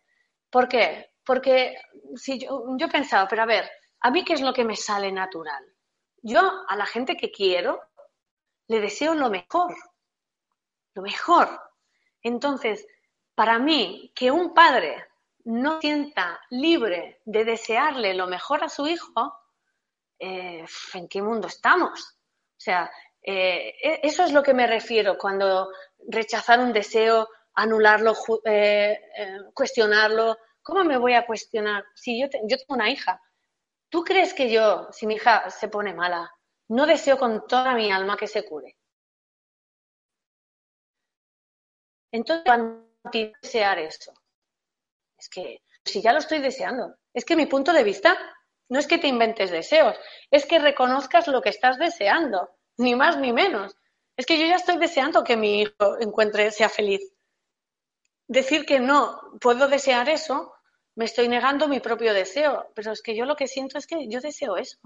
[0.49, 1.15] ¿Por qué?
[1.25, 1.77] Porque
[2.15, 5.11] si yo, yo pensaba, pero a ver, ¿a mí qué es lo que me sale
[5.11, 5.65] natural?
[6.23, 7.81] Yo a la gente que quiero
[8.69, 9.75] le deseo lo mejor,
[10.95, 11.72] lo mejor.
[12.23, 12.87] Entonces,
[13.35, 15.07] para mí, que un padre
[15.45, 19.35] no sienta libre de desearle lo mejor a su hijo,
[20.19, 20.65] eh,
[20.95, 22.01] ¿en qué mundo estamos?
[22.01, 25.71] O sea, eh, e, eso es lo que me refiero cuando
[26.09, 28.15] rechazar un deseo, anularlo,
[28.45, 29.01] eh,
[29.55, 30.37] cuestionarlo.
[30.63, 31.85] ¿Cómo me voy a cuestionar?
[31.95, 33.21] Si yo, yo tengo una hija,
[33.89, 36.31] ¿tú crees que yo, si mi hija se pone mala,
[36.69, 38.77] no deseo con toda mi alma que se cure?
[42.13, 44.13] Entonces, cuando desear eso,
[45.19, 48.17] es que si ya lo estoy deseando, es que mi punto de vista
[48.69, 49.97] no es que te inventes deseos,
[50.31, 53.77] es que reconozcas lo que estás deseando, ni más ni menos.
[54.17, 57.03] Es que yo ya estoy deseando que mi hijo encuentre, sea feliz.
[58.29, 60.55] Decir que no puedo desear eso,
[60.95, 64.09] me estoy negando mi propio deseo, pero es que yo lo que siento es que
[64.09, 64.79] yo deseo eso.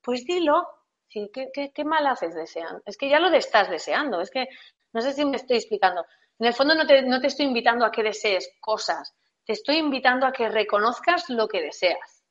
[0.00, 0.66] Pues dilo,
[1.08, 2.82] ¿qué, mal haces deseando?
[2.86, 4.48] Es que ya lo estás deseando, es que
[4.92, 6.04] no sé si me estoy explicando.
[6.40, 9.14] En el fondo no te, no te estoy invitando a que desees cosas,
[9.44, 12.24] te estoy invitando a que reconozcas lo que deseas.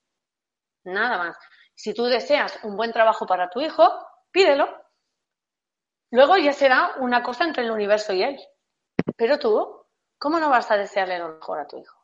[0.83, 1.37] Nada más.
[1.75, 3.87] Si tú deseas un buen trabajo para tu hijo,
[4.31, 4.67] pídelo.
[6.11, 8.39] Luego ya será una cosa entre el universo y él.
[9.15, 9.85] Pero tú,
[10.17, 11.99] ¿cómo no vas a desearle lo mejor a tu hijo?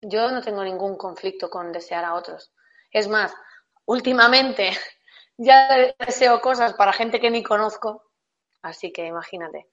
[0.00, 2.52] Yo no tengo ningún conflicto con desear a otros.
[2.92, 3.34] Es más,
[3.84, 4.70] últimamente
[5.36, 8.04] ya deseo cosas para gente que ni conozco,
[8.62, 9.68] así que imagínate.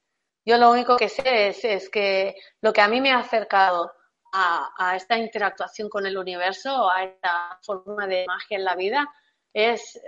[0.47, 3.91] Yo lo único que sé es, que lo que a mí me ha acercado
[4.31, 9.13] a, esta interactuación con el universo, a esta forma de magia en la vida,
[9.51, 9.99] es,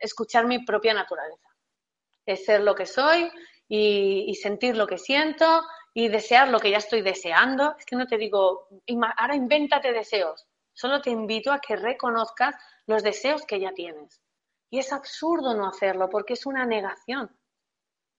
[0.00, 1.48] escuchar mi propia naturaleza.
[2.26, 3.30] Es ser lo que soy
[3.68, 7.76] y, sentir lo que siento y desear lo que ya estoy deseando.
[7.78, 8.66] Es que no te digo,
[9.16, 10.48] ahora invéntate deseos.
[10.72, 14.20] Solo te invito a que reconozcas los deseos que ya tienes.
[14.68, 17.30] Y es absurdo no hacerlo porque es una negación.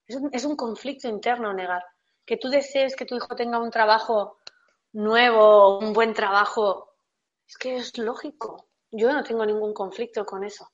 [0.07, 1.83] Es un, es un conflicto interno negar.
[2.25, 4.37] Que tú desees que tu hijo tenga un trabajo
[4.93, 6.95] nuevo, un buen trabajo,
[7.47, 8.69] es que es lógico.
[8.91, 10.71] Yo no tengo ningún conflicto con eso.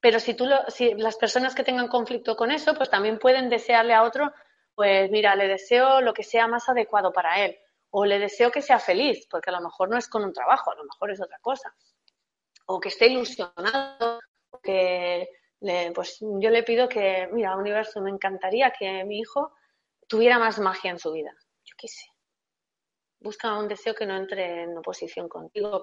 [0.00, 3.94] Pero si, tú si las personas que tengan conflicto con eso, pues también pueden desearle
[3.94, 4.32] a otro,
[4.74, 7.56] pues mira, le deseo lo que sea más adecuado para él.
[7.90, 10.70] O le deseo que sea feliz, porque a lo mejor no es con un trabajo,
[10.70, 11.74] a lo mejor es otra cosa.
[12.66, 14.20] O que esté ilusionado,
[14.62, 15.28] que
[15.94, 19.52] pues yo le pido que, mira, universo, me encantaría que mi hijo
[20.08, 21.32] tuviera más magia en su vida.
[21.64, 22.06] Yo qué sé.
[23.20, 25.82] Busca un deseo que no entre en oposición contigo.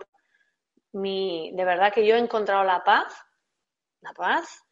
[0.92, 3.14] Mi, de verdad que yo he encontrado la paz
[4.02, 4.64] la paz,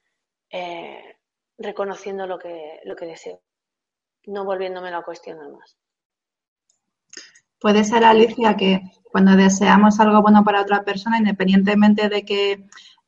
[0.50, 1.18] eh,
[1.58, 3.42] reconociendo lo que, lo que deseo,
[4.26, 5.78] no volviéndomelo a cuestionar más.
[7.60, 12.68] Puede ser, Alicia, que cuando deseamos algo bueno para otra persona, independientemente de que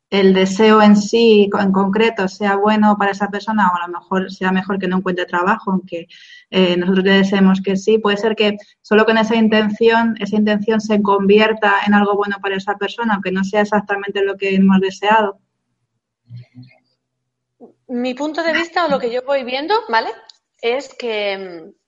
[0.10, 4.32] el deseo en sí, en concreto, sea bueno para esa persona o a lo mejor
[4.32, 6.08] sea mejor que no encuentre trabajo, aunque
[6.50, 10.82] eh, nosotros le deseemos que sí, puede ser que solo con esa intención, esa intención
[10.82, 14.80] se convierta en algo bueno para esa persona, aunque no sea exactamente lo que hemos
[14.80, 15.40] deseado.
[17.88, 20.10] Mi punto de vista o lo que yo voy viendo, ¿vale?
[20.62, 21.80] Es que mm,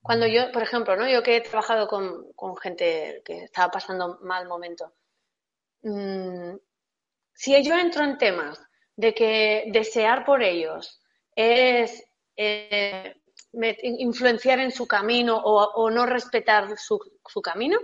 [0.00, 1.08] cuando yo, por ejemplo, ¿no?
[1.08, 4.92] Yo que he trabajado con, gente que estaba pasando mal momento,
[5.82, 6.56] mm,
[7.36, 8.58] si yo entro en temas
[8.96, 11.00] de que desear por ellos
[11.34, 12.02] es
[12.34, 13.14] eh,
[13.82, 16.98] influenciar en su camino o, no respetar su,
[17.42, 17.78] camino,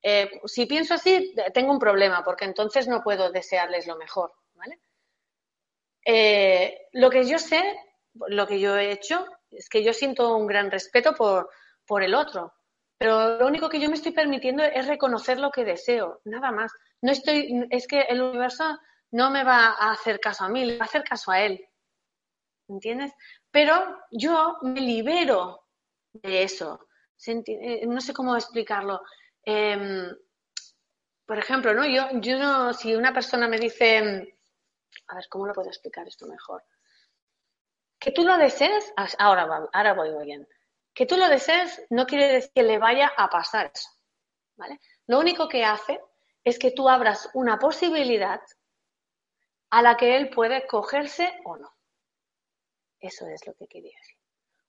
[0.00, 4.78] eh, si pienso así, tengo un problema, porque entonces no puedo desearles lo mejor, ¿vale?
[6.04, 7.62] Eh, lo que yo sé,
[8.28, 11.50] lo que yo he hecho, es que yo siento un gran respeto por,
[11.84, 12.54] por el otro.
[12.96, 16.72] Pero lo único que yo me estoy permitiendo es reconocer lo que deseo, nada más.
[17.02, 18.78] No estoy, es que el universo
[19.12, 21.64] no me va a hacer caso a mí, le va a hacer caso a él.
[22.68, 23.12] ¿Entiendes?
[23.50, 25.64] Pero yo me libero
[26.12, 26.88] de eso.
[27.26, 29.02] Eh, no sé cómo explicarlo.
[29.42, 30.14] Em,
[31.24, 31.86] por ejemplo, ¿no?
[31.86, 34.36] Yo, yo no, si una persona me dice,
[35.08, 36.62] a ver, ¿cómo lo puedo explicar esto mejor?
[37.98, 40.46] Que tú lo desees, ahora, ahora voy bien.
[40.94, 43.88] Que tú lo desees no quiere decir que le vaya a pasar eso,
[44.56, 44.80] ¿vale?
[45.06, 46.00] Lo único que hace
[46.48, 48.40] es que tú abras una posibilidad
[49.70, 51.74] a la que él puede cogerse o no.
[53.00, 54.16] Eso es lo que quería decir.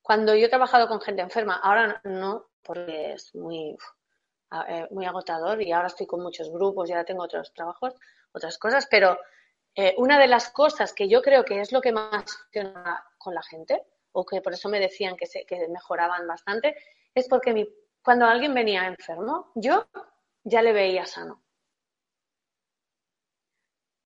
[0.02, 3.78] Cuando yo he trabajado con gente enferma, ahora no, porque es muy,
[4.68, 7.96] eh, agotador y ahora estoy con muchos grupos y ahora tengo otros trabajos,
[8.32, 9.18] otras cosas, pero
[9.76, 13.34] eh, una de las cosas que yo creo que es lo que más funciona con
[13.34, 16.76] la gente, o que por eso me decían que, se, mejoraban bastante,
[17.14, 17.70] es porque
[18.04, 19.88] cuando alguien venía enfermo, yo
[20.44, 21.44] ya le veía sano.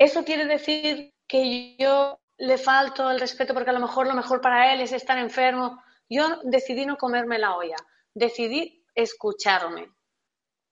[0.03, 4.41] Eso quiere decir que yo le falto el respeto porque a lo mejor lo mejor
[4.41, 5.81] para él es estar enfermo.
[6.09, 7.77] Yo decidí no comerme la olla,
[8.13, 9.89] decidí escucharme,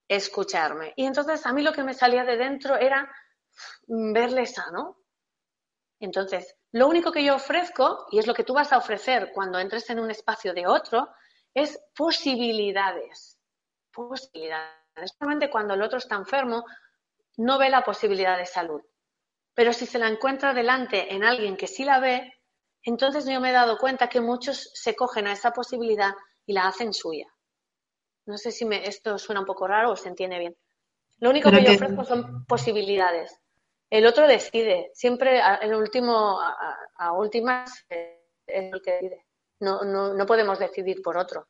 [0.09, 0.91] escucharme.
[0.97, 3.09] Y entonces a mí lo que me salía de dentro era
[3.88, 4.97] verle sano.
[6.01, 9.59] Entonces, lo único que yo ofrezco, y es lo que tú vas a ofrecer cuando
[9.59, 11.07] entres en un espacio de otro,
[11.53, 13.39] es posibilidades.
[13.93, 15.15] Posibilidades.
[15.17, 16.65] Solamente cuando el otro está enfermo,
[17.38, 18.82] no ve la posibilidad de salud.
[19.54, 22.34] Pero si se la encuentra delante en alguien que sí la ve,
[22.84, 26.14] entonces yo me he dado cuenta que muchos se cogen a esa posibilidad
[26.45, 27.28] y la hacen suya.
[28.26, 30.56] No sé si me, esto suena un poco raro o se entiende bien.
[31.20, 33.38] Lo único que yo ofrezco son posibilidades.
[33.89, 34.89] El otro decide.
[34.93, 36.39] Siempre el último,
[36.97, 39.26] a, últimas, es el que decide.
[39.60, 41.47] No, no, no podemos decidir por otro.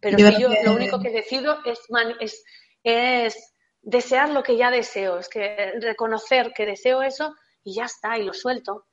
[0.00, 1.80] Pero yo si yo lo único que decido es,
[2.20, 2.44] es,
[2.82, 5.18] es desear lo que ya deseo.
[5.18, 7.34] Es que reconocer que deseo eso
[7.64, 8.86] y ya está, y lo suelto.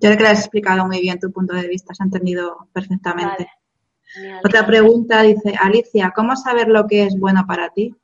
[0.00, 3.50] Yo creo que has explicado muy bien tu punto de vista, se ha entendido perfectamente.
[4.44, 7.94] Otra pregunta dice, Alicia, ¿cómo saber lo que es bueno para ti?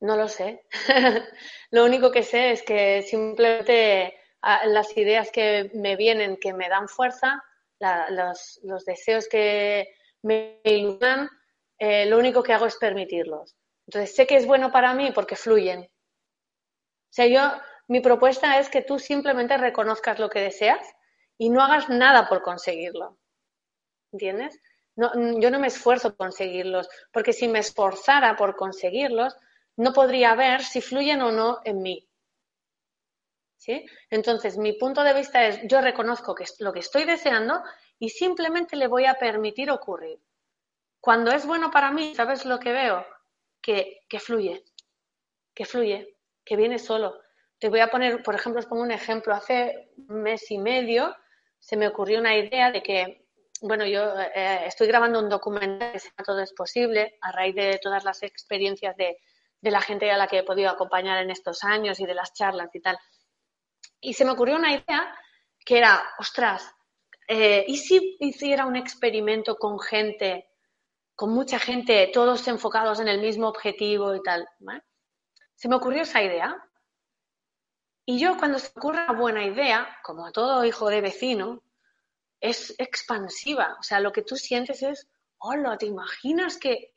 [0.00, 0.64] No lo sé.
[1.70, 4.14] lo único que sé es que simplemente
[4.66, 7.42] las ideas que me vienen, que me dan fuerza,
[7.80, 9.88] los, deseos que
[10.22, 11.28] me iluminan,
[11.78, 13.56] eh, lo único que hago es permitirlos.
[13.86, 15.88] Entonces sé que es bueno para mí porque fluyen.
[17.16, 20.86] Sea, yo, mi propuesta es que tú simplemente reconozcas lo que deseas
[21.38, 23.18] y no hagas nada por conseguirlo.
[24.12, 24.60] ¿Entiendes?
[24.96, 29.34] yo no me esfuerzo por conseguirlos, porque si me esforzara por conseguirlos,
[29.76, 32.06] no podría ver si fluyen o no en mí.
[33.56, 33.86] ¿Sí?
[34.10, 37.62] Entonces, mi punto de vista es, yo reconozco que lo que estoy deseando
[37.98, 40.18] y simplemente le voy a permitir ocurrir.
[41.00, 43.06] Cuando es bueno para mí, ¿sabes lo que veo?
[43.62, 44.64] Que, que fluye,
[45.54, 46.15] que fluye,
[46.46, 47.20] que viene solo.
[47.58, 49.34] Te voy a poner, por ejemplo, os pongo un ejemplo.
[49.34, 51.14] Hace un mes y medio
[51.58, 53.26] se me ocurrió una idea de que,
[53.60, 57.54] bueno, yo eh, estoy grabando un documental que se llama Todo es posible a raíz
[57.54, 59.18] de todas las experiencias de,
[59.60, 62.32] de la gente a la que he podido acompañar en estos años y de las
[62.32, 62.96] charlas y tal.
[64.00, 65.14] Y se me ocurrió una idea
[65.64, 66.72] que era, ostras,
[67.26, 70.48] eh, ¿y si hiciera un experimento con gente,
[71.16, 74.46] con mucha gente, todos enfocados en el mismo objetivo y tal?
[75.56, 76.62] Se me ocurrió esa idea
[78.04, 81.62] y yo cuando se ocurre una buena idea, como a todo hijo de vecino,
[82.40, 83.76] es expansiva.
[83.80, 86.94] O sea, lo que tú sientes es, hola, ¿te imaginas que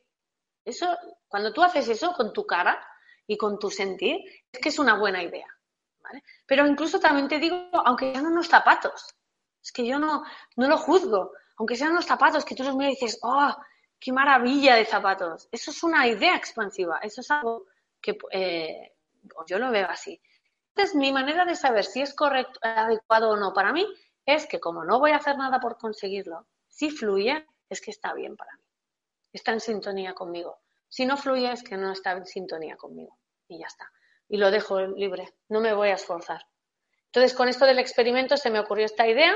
[0.66, 0.96] eso,
[1.28, 2.80] cuando tú haces eso con tu cara
[3.26, 4.18] y con tu sentir,
[4.52, 5.48] es que es una buena idea.
[6.02, 6.24] ¿vale?
[6.46, 9.16] Pero incluso también te digo, aunque sean unos zapatos,
[9.62, 10.24] es que yo no,
[10.56, 13.56] no lo juzgo, aunque sean unos zapatos que tú los miras y dices, oh,
[14.00, 15.48] qué maravilla de zapatos.
[15.52, 17.66] Eso es una idea expansiva, eso es algo
[18.02, 18.94] que eh,
[19.48, 20.22] yo lo veo así.
[20.70, 23.86] Entonces, mi manera de saber si es correcto, adecuado o no para mí
[24.26, 28.14] es que como no voy a hacer nada por conseguirlo, si fluye, es que está
[28.14, 28.64] bien para mí.
[29.34, 30.62] Está en sintonía conmigo.
[30.88, 33.18] Si no fluye, es que no está en sintonía conmigo.
[33.48, 33.92] Y ya está.
[34.28, 35.34] Y lo dejo libre.
[35.50, 36.46] No me voy a esforzar.
[37.06, 39.36] Entonces, con esto del experimento se me ocurrió esta idea.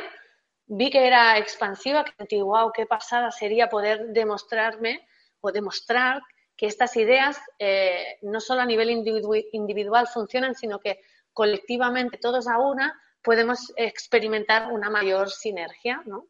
[0.66, 5.08] Vi que era expansiva, que dije, wow, qué pasada sería poder demostrarme
[5.42, 6.22] o demostrar
[6.56, 11.02] que estas ideas eh, no solo a nivel individual funcionan, sino que
[11.34, 16.28] colectivamente, todos a una, podemos experimentar una mayor sinergia, ¿no?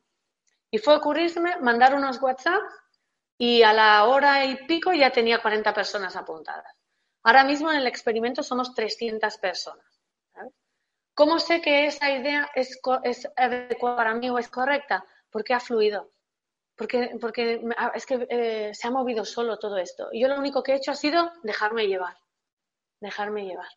[0.72, 2.62] Y fue ocurrirme mandar unos WhatsApp
[3.38, 6.78] y a la hora y pico ya tenía 40 personas apuntadas.
[7.24, 9.86] Ahora mismo en el experimento somos 300 personas.
[11.16, 15.06] ¿Cómo sé que esa idea es, es, adecuada para mí o es correcta?
[15.30, 16.12] Porque ha fluido.
[16.76, 17.62] Porque, porque
[17.94, 20.10] es que eh, se ha movido solo todo esto.
[20.12, 22.16] Y yo lo único que he hecho ha sido dejarme llevar.
[23.00, 23.68] Dejarme llevar.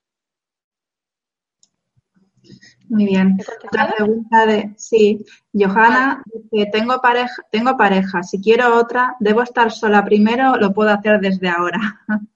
[2.89, 3.37] Muy bien.
[3.73, 9.73] La pregunta de, sí, Johanna dice, tengo pareja, tengo pareja, si quiero otra, ¿debo estar
[9.73, 11.81] sola primero lo puedo hacer desde ahora?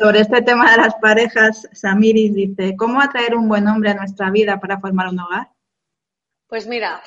[0.00, 4.30] Sobre este tema de las parejas, Samiris dice, ¿cómo atraer un buen hombre a nuestra
[4.30, 5.50] vida para formar un hogar?
[6.48, 7.02] Pues mira,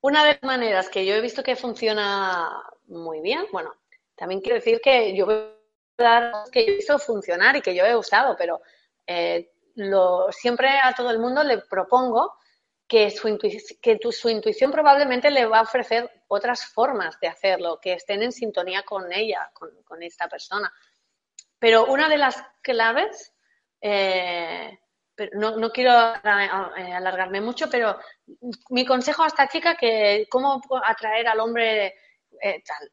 [0.00, 3.74] una de las maneras que yo he visto que funciona muy bien, bueno,
[4.14, 5.58] también quiero decir que yo veo
[6.52, 8.60] que yo he visto funcionar y que yo he usado, pero
[9.06, 9.50] eh,
[10.30, 12.34] siempre a todo el mundo le propongo
[12.86, 13.38] que, su,
[13.82, 18.32] que su intuición probablemente le va a ofrecer otras formas de hacerlo, que estén en
[18.32, 20.72] sintonía con ella, con, esta persona.
[21.58, 23.34] Pero una de las claves,
[23.80, 24.78] eh,
[25.34, 27.98] no, no, quiero eh, alargarme mucho, pero
[28.70, 31.94] mi consejo a esta chica que cómo atraer al hombre
[32.40, 32.92] tal.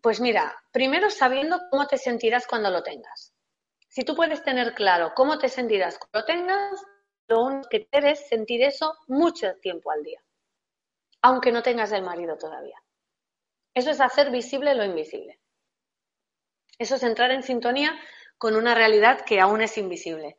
[0.00, 3.34] Pues mira, primero sabiendo cómo te sentirás cuando lo tengas.
[3.88, 6.84] Si tú puedes tener claro cómo te sentirás cuando lo tengas,
[7.28, 10.22] lo único que quieres es sentir eso mucho tiempo al día,
[11.22, 12.80] aunque no tengas el marido todavía.
[13.74, 15.40] Eso es hacer visible lo invisible.
[16.78, 17.98] Eso es entrar en sintonía
[18.38, 20.38] con una realidad que aún es invisible.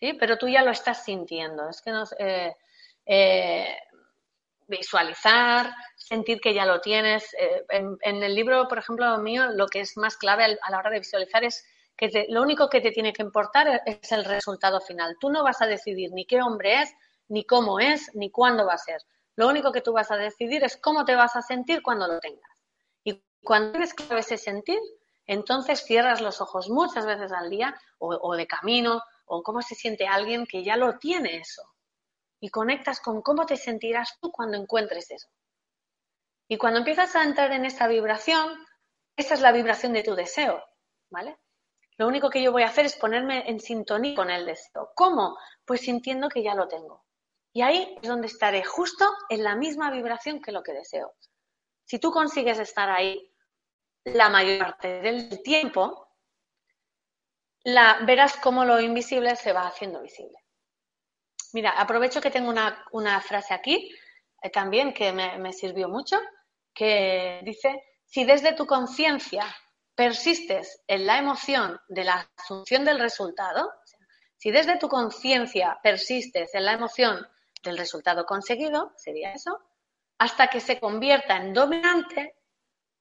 [0.00, 0.14] ¿Sí?
[0.14, 1.68] Pero tú ya lo estás sintiendo.
[1.68, 2.54] Es que no, eh,
[3.06, 3.76] eh,
[4.66, 7.34] visualizar, sentir que ya lo tienes.
[7.34, 10.90] Eh, en, el libro, por ejemplo, mío, lo que es más clave a la hora
[10.90, 11.64] de visualizar es
[11.96, 15.16] que lo único que te tiene que importar es el resultado final.
[15.20, 16.92] Tú no vas a decidir ni qué hombre es,
[17.28, 19.00] ni cómo es, ni cuándo va a ser.
[19.36, 22.18] Lo único que tú vas a decidir es cómo te vas a sentir cuando lo
[22.20, 22.64] tengas.
[23.04, 24.78] Y cuando tienes claro ese sentir,
[25.26, 30.06] entonces cierras los ojos muchas veces al día o de camino o cómo se siente
[30.06, 31.62] alguien que ya lo tiene eso.
[32.40, 35.28] Y conectas con cómo te sentirás tú cuando encuentres eso.
[36.48, 38.54] Y cuando empiezas a entrar en esta vibración,
[39.16, 40.62] esa es la vibración de tu deseo,
[41.10, 41.38] ¿vale?
[41.96, 44.90] Lo único que yo voy a hacer es ponerme en sintonía con el deseo.
[44.94, 45.38] ¿Cómo?
[45.64, 47.04] Pues sintiendo que ya lo tengo.
[47.52, 51.14] Y ahí es donde estaré justo en la misma vibración que lo que deseo.
[51.84, 53.30] Si tú consigues estar ahí
[54.04, 56.03] la mayor parte del tiempo,
[57.64, 60.38] la, verás cómo lo invisible se va haciendo visible.
[61.52, 62.52] Mira, aprovecho que tengo
[62.92, 63.94] una, frase aquí
[64.42, 66.20] eh, también que me, me sirvió mucho,
[66.72, 69.44] que dice, si desde tu conciencia
[69.94, 73.72] persistes en la emoción de la asunción del resultado,
[74.36, 77.26] si desde tu conciencia persistes en la emoción
[77.62, 79.58] del resultado conseguido, sería eso,
[80.18, 82.36] hasta que se convierta en dominante,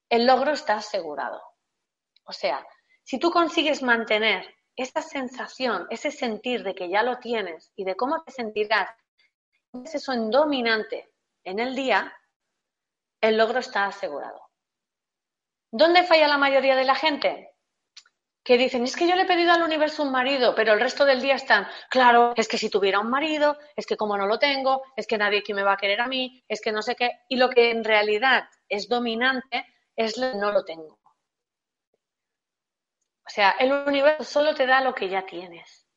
[0.09, 1.41] el logro está asegurado.
[2.25, 2.65] O sea,
[3.03, 4.45] si tú consigues mantener
[4.75, 8.89] esa sensación, ese sentir de que ya lo tienes y de cómo te sentirás,
[9.83, 11.11] es eso en dominante
[11.43, 12.13] en el día,
[13.21, 14.49] el logro está asegurado.
[15.71, 17.51] ¿Dónde falla la mayoría de la gente?
[18.43, 21.05] Que dicen, es que yo le he pedido al universo un marido, pero el resto
[21.05, 24.39] del día están, claro, es que si tuviera un marido, es que como no lo
[24.39, 26.95] tengo, es que nadie aquí me va a querer a mí, es que no sé
[26.95, 27.11] qué.
[27.29, 30.99] Y lo que en realidad es dominante es no lo tengo.
[33.25, 35.87] O sea, el universo solo te da lo que ya tienes.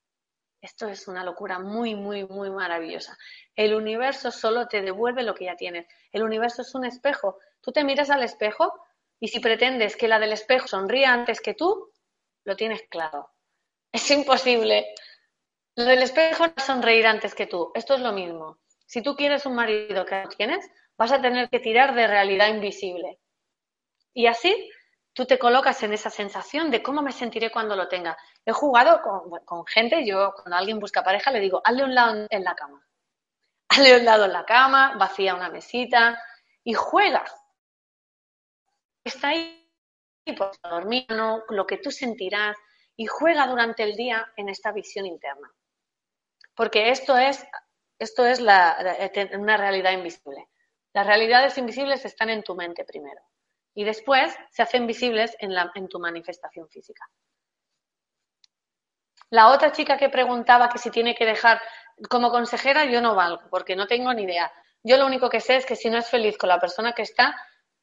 [0.61, 3.16] Esto es una locura muy, muy, muy maravillosa.
[3.55, 5.87] El universo solo te devuelve lo que ya tienes.
[6.12, 7.39] El universo es un espejo.
[7.61, 8.72] Tú te miras al espejo
[9.20, 11.93] y si pretendes que la del espejo sonría antes que tú,
[12.45, 13.31] lo tienes claro.
[13.93, 14.95] Es imposible.
[15.77, 17.70] Lo del espejo no sonreír antes que tú.
[17.74, 18.59] Esto es lo mismo.
[18.87, 22.49] Si tú quieres un marido que no tienes, vas a tener que tirar de realidad
[22.49, 23.18] invisible.
[24.14, 24.70] Y así
[25.17, 28.19] tú te colocas en esa sensación de cómo me sentiré cuando lo tenga.
[28.45, 29.01] He jugado
[29.47, 32.87] con, gente, yo cuando alguien busca pareja le digo, hazle un lado en la cama.
[33.69, 36.23] Hazle un lado en la cama, vacía una mesita
[36.62, 37.25] y juega.
[39.03, 39.67] Está ahí
[40.37, 42.57] por dormir, lo que tú sentirás
[42.95, 45.51] y juega durante el día en esta visión interna.
[46.55, 47.45] Porque esto es,
[47.99, 50.47] esto es una realidad invisible.
[50.93, 53.23] Las realidades invisibles están en tu mente primero
[53.77, 57.07] y después se hacen visibles en, la, en tu manifestación física.
[59.29, 61.61] La otra chica que preguntaba que si tiene que dejar
[62.09, 64.51] como consejera, yo no valgo, porque no tengo ni idea.
[64.83, 67.03] Yo lo único que sé es que si no es feliz con la persona que
[67.03, 67.37] está,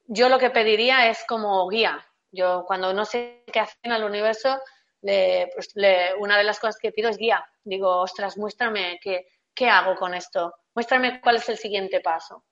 [0.06, 2.04] yo lo que pediría es como guía.
[2.32, 4.58] Yo cuando no sé qué hacer en el universo,
[5.00, 5.74] pues,
[6.18, 7.46] una de las cosas que pido es guía.
[7.62, 10.52] Digo, ostras, muéstrame qué, qué hago con esto.
[10.74, 12.44] Muéstrame cuál es el siguiente paso.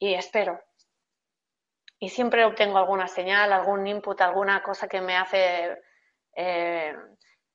[0.00, 0.60] Y espero
[1.98, 5.78] y siempre obtengo alguna señal, algún input, alguna cosa que me hace...
[6.34, 6.94] Eh,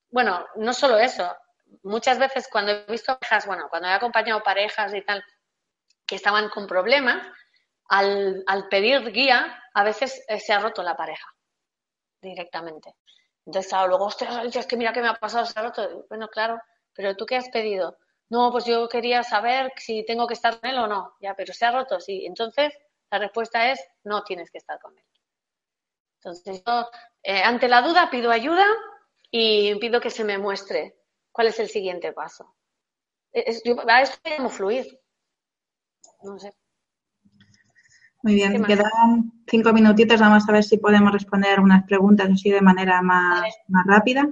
[0.09, 1.35] bueno, no solo eso.
[1.83, 5.23] Muchas veces cuando he visto parejas, bueno, cuando he acompañado parejas y tal,
[6.05, 7.25] que estaban con problemas,
[7.87, 11.27] al, pedir guía, a veces eh, se ha roto la pareja
[12.21, 12.95] directamente.
[13.45, 16.05] Entonces, luego, ostras, es que mira qué me ha pasado, se ha roto.
[16.09, 16.59] Bueno, claro,
[16.93, 17.97] pero tú qué has pedido?
[18.29, 21.15] No, pues yo quería saber si tengo que estar con él o no.
[21.19, 22.25] Ya, pero se ha roto, sí.
[22.25, 22.73] Entonces,
[23.13, 25.05] la respuesta es no tienes que estar con él.
[26.15, 26.89] Entonces, yo
[27.21, 28.65] eh, ante la duda pido ayuda
[29.29, 30.97] y pido que se me muestre
[31.31, 32.55] cuál es el siguiente paso.
[33.63, 34.99] Yo, a esto llamo fluir.
[36.23, 36.55] No sé.
[38.23, 40.17] Muy bien, quedan cinco minutitos.
[40.21, 44.29] Vamos a ver si podemos responder unas preguntas así de manera más, más rápida.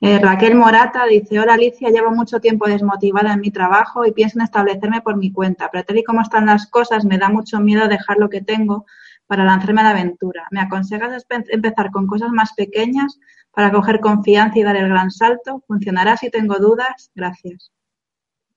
[0.00, 4.38] Eh, Raquel Morata dice, hola Alicia, llevo mucho tiempo desmotivada en mi trabajo y pienso
[4.38, 7.58] en establecerme por mi cuenta, pero tal y como están las cosas, me da mucho
[7.58, 8.86] miedo dejar lo que tengo
[9.26, 10.46] para lanzarme a la aventura.
[10.52, 13.18] ¿Me aconsejas empezar con cosas más pequeñas
[13.50, 15.64] para coger confianza y dar el gran salto?
[15.66, 17.10] ¿Funcionará si tengo dudas?
[17.16, 17.72] Gracias.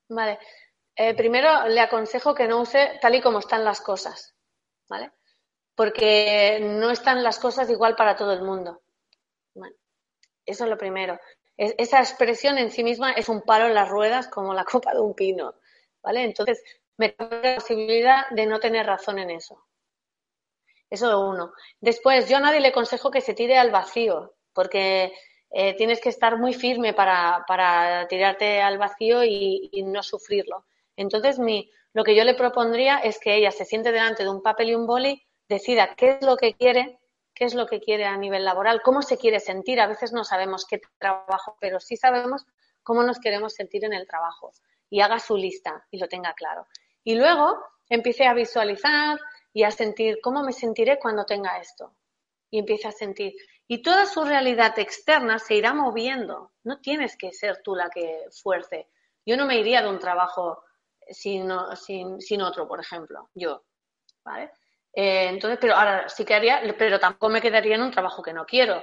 [0.10, 0.38] Vale.
[0.96, 4.35] Eh, primero le aconsejo que no use tal y como están las cosas
[4.88, 5.12] ¿vale?
[5.76, 8.82] Porque no están las cosas igual para todo el mundo.
[10.46, 11.20] eso es lo primero.
[11.58, 15.00] esa expresión en sí misma es un palo en las ruedas como la copa de
[15.00, 15.56] un pino,
[16.02, 16.24] ¿vale?
[16.24, 16.64] Entonces,
[16.98, 19.66] me da la posibilidad de no tener razón en eso.
[20.90, 21.54] Eso es uno.
[21.82, 25.14] Después, yo a nadie le aconsejo que se tire al vacío, porque
[25.52, 30.66] eh, tienes que estar muy firme para, tirarte al vacío y no sufrirlo.
[30.95, 34.43] Entonces, mi, lo que yo le propondría es que ella se siente delante de un
[34.43, 36.99] papel y un boli, decida qué es lo que quiere,
[37.34, 39.80] qué es lo que quiere a nivel laboral, cómo se quiere sentir.
[39.80, 42.45] A veces no sabemos qué trabajo, pero sí sabemos
[42.84, 44.51] cómo nos queremos sentir en el trabajo.
[44.89, 46.67] Y haga su lista y lo tenga claro.
[47.01, 49.17] Y luego empiece a visualizar
[49.53, 51.95] y a sentir cómo me sentiré cuando tenga esto.
[52.49, 53.35] Y empiece a sentir.
[53.69, 56.51] Y toda su realidad externa se irá moviendo.
[56.61, 58.89] No tienes que ser tú la que fuerce.
[59.26, 60.65] Yo no me iría de un trabajo
[61.10, 63.64] sin, sin, sin otro, por ejemplo, yo,
[64.23, 64.52] ¿vale?
[64.94, 68.34] Eh, entonces, pero ahora sí que haría, pero tampoco me quedaría en un trabajo que
[68.34, 68.82] no quiero.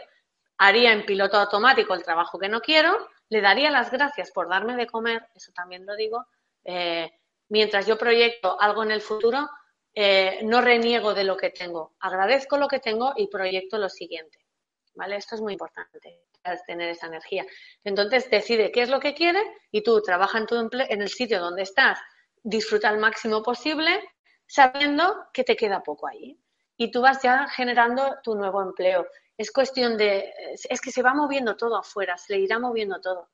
[0.58, 4.76] Haría en piloto automático el trabajo que no quiero, le daría las gracias por darme
[4.76, 6.26] de comer, eso también lo digo,
[6.64, 7.10] eh,
[7.48, 9.48] mientras yo proyecto algo en el futuro,
[9.94, 14.38] eh, no reniego de lo que tengo, agradezco lo que tengo y proyecto lo siguiente.
[14.94, 15.16] ¿Vale?
[15.16, 15.98] Esto es muy importante
[16.66, 17.46] tener esa energía.
[17.82, 19.40] Entonces decide qué es lo que quiere
[19.70, 21.98] y tú trabaja en, tu en el sitio donde estás
[22.42, 24.00] disfruta al máximo posible
[24.46, 26.38] sabiendo que te queda poco ahí.
[26.76, 29.06] Y tú vas ya generando tu nuevo empleo.
[29.36, 30.32] Es cuestión de,
[30.68, 33.28] es que se va moviendo todo afuera, se le irá moviendo todo.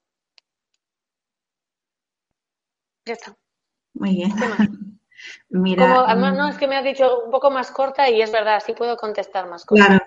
[3.05, 3.37] Ya está.
[3.95, 4.33] Muy bien.
[5.49, 8.63] Mira, además, no, es que me has dicho un poco más corta y es verdad,
[8.65, 9.87] sí puedo contestar más corta.
[9.87, 10.05] Claro.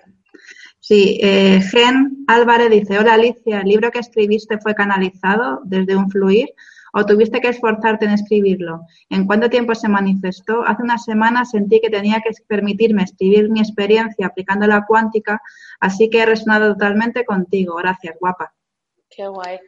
[0.80, 6.10] Sí, eh, Gen Álvarez dice, hola Alicia, ¿el libro que escribiste fue canalizado desde un
[6.10, 6.48] fluir
[6.92, 8.86] o tuviste que esforzarte en escribirlo?
[9.08, 10.62] ¿En cuánto tiempo se manifestó?
[10.66, 15.40] Hace una semana sentí que tenía que permitirme escribir mi experiencia aplicando la cuántica,
[15.80, 17.76] así que he resonado totalmente contigo.
[17.76, 18.54] Gracias, guapa.
[19.08, 19.60] Qué guay.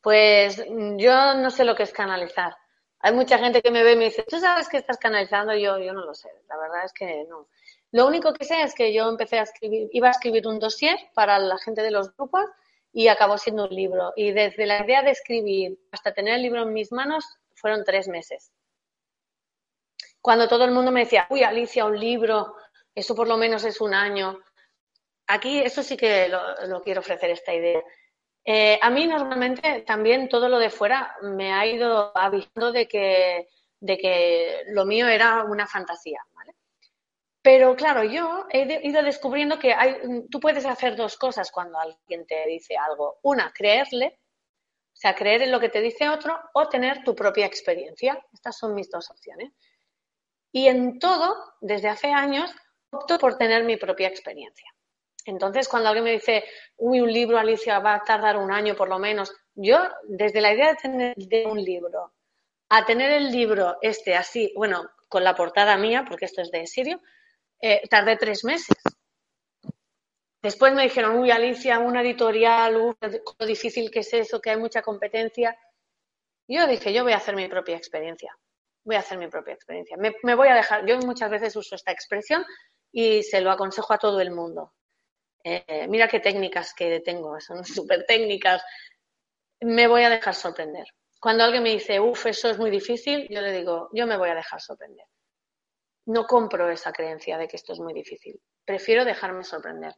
[0.00, 0.64] Pues
[0.96, 2.54] yo no sé lo que es canalizar.
[3.00, 5.54] Hay mucha gente que me ve y me dice, ¿tú sabes que estás canalizando?
[5.54, 6.28] Yo, yo no lo sé.
[6.48, 7.48] La verdad es que no.
[7.92, 10.96] Lo único que sé es que yo empecé a escribir, iba a escribir un dossier
[11.14, 12.44] para la gente de los grupos
[12.92, 14.12] y acabó siendo un libro.
[14.16, 18.08] Y desde la idea de escribir hasta tener el libro en mis manos fueron tres
[18.08, 18.52] meses.
[20.20, 22.54] Cuando todo el mundo me decía, uy, Alicia, un libro,
[22.94, 24.38] eso por lo menos es un año.
[25.26, 27.82] Aquí, eso sí que lo, quiero ofrecer esta idea.
[28.44, 33.48] Eh, a mí normalmente también todo lo de fuera me ha ido avisando de que,
[33.78, 36.20] de que lo mío era una fantasía.
[37.42, 39.96] Pero claro, yo he ido descubriendo que hay,
[40.30, 43.18] tú puedes hacer dos cosas cuando alguien te dice algo.
[43.22, 44.18] Una, creerle,
[44.92, 48.22] o sea, creer en lo que te dice otro, o tener tu propia experiencia.
[48.32, 49.52] Estas son mis dos opciones.
[50.52, 52.54] Y en todo, desde hace años,
[52.90, 54.68] opto por tener mi propia experiencia.
[55.24, 56.44] Entonces, cuando alguien me dice,
[56.76, 60.52] uy, un libro, Alicia, va a tardar un año por lo menos, yo, desde la
[60.52, 62.12] idea de tener un libro
[62.70, 66.66] a tener el libro este así, bueno, con la portada mía, porque esto es de
[66.66, 67.00] Sirio,
[67.60, 68.76] eh, tardé tres meses.
[70.42, 72.94] Después me dijeron, uy, Alicia, una editorial, uy,
[73.38, 75.56] lo difícil que es eso, que hay mucha competencia.
[76.48, 78.36] yo dije, yo voy a hacer mi propia experiencia.
[78.84, 79.96] Voy a hacer mi propia experiencia.
[79.98, 82.44] Me, voy a dejar, yo muchas veces uso esta expresión
[82.90, 84.72] y se lo aconsejo a todo el mundo.
[85.44, 88.62] Eh, mira qué técnicas que tengo, son súper técnicas.
[89.60, 90.86] Me voy a dejar sorprender.
[91.20, 94.30] Cuando alguien me dice, uff, eso es muy difícil, yo le digo, yo me voy
[94.30, 95.04] a dejar sorprender
[96.10, 98.40] no compro esa creencia de que esto es muy difícil.
[98.64, 99.94] Prefiero dejarme sorprender.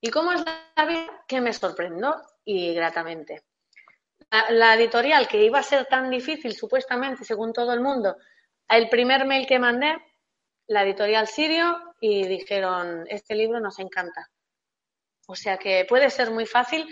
[0.00, 1.24] ¿Y cómo es la vida?
[1.28, 3.44] Que me sorprendo y gratamente.
[4.50, 8.16] La, editorial que iba a ser tan difícil, supuestamente, según todo el mundo,
[8.68, 9.94] el primer mail que mandé,
[10.68, 14.30] la editorial Sirio, y dijeron, este libro nos encanta.
[15.28, 16.88] O sea que puede ser muy fácil,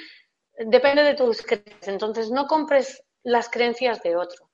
[0.58, 1.88] depende de tus creencias.
[1.88, 4.49] Entonces, no compres las creencias de otro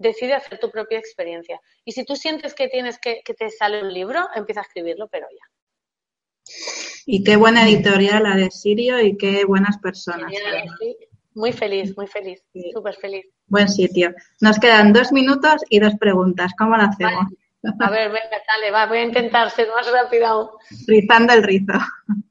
[0.00, 1.60] decide hacer tu propia experiencia.
[1.84, 5.08] Y si tú sientes que tienes que, que te sale un libro, empieza a escribirlo,
[5.08, 5.46] pero ya.
[7.06, 10.32] Y qué buena editorial la de Sirio y qué buenas personas.
[11.34, 13.26] Muy feliz, muy feliz, súper feliz.
[13.46, 14.12] Buen sitio.
[14.40, 16.52] Nos quedan dos minutos y dos preguntas.
[16.58, 17.26] ¿Cómo lo hacemos?
[17.78, 20.58] A ver, venga, dale, va, voy a intentar ser más rápido.
[20.86, 21.74] Rizando el rizo.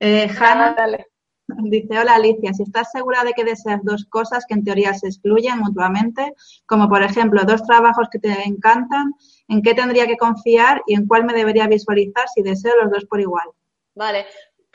[0.00, 1.08] Eh, Hanna, dale.
[1.48, 5.08] Dice, hola Alicia, si estás segura de que deseas dos cosas que en teoría se
[5.08, 6.34] excluyen mutuamente,
[6.66, 9.14] como por ejemplo dos trabajos que te encantan,
[9.48, 13.06] ¿en qué tendría que confiar y en cuál me debería visualizar si deseo los dos
[13.06, 13.48] por igual?
[13.94, 14.26] Vale,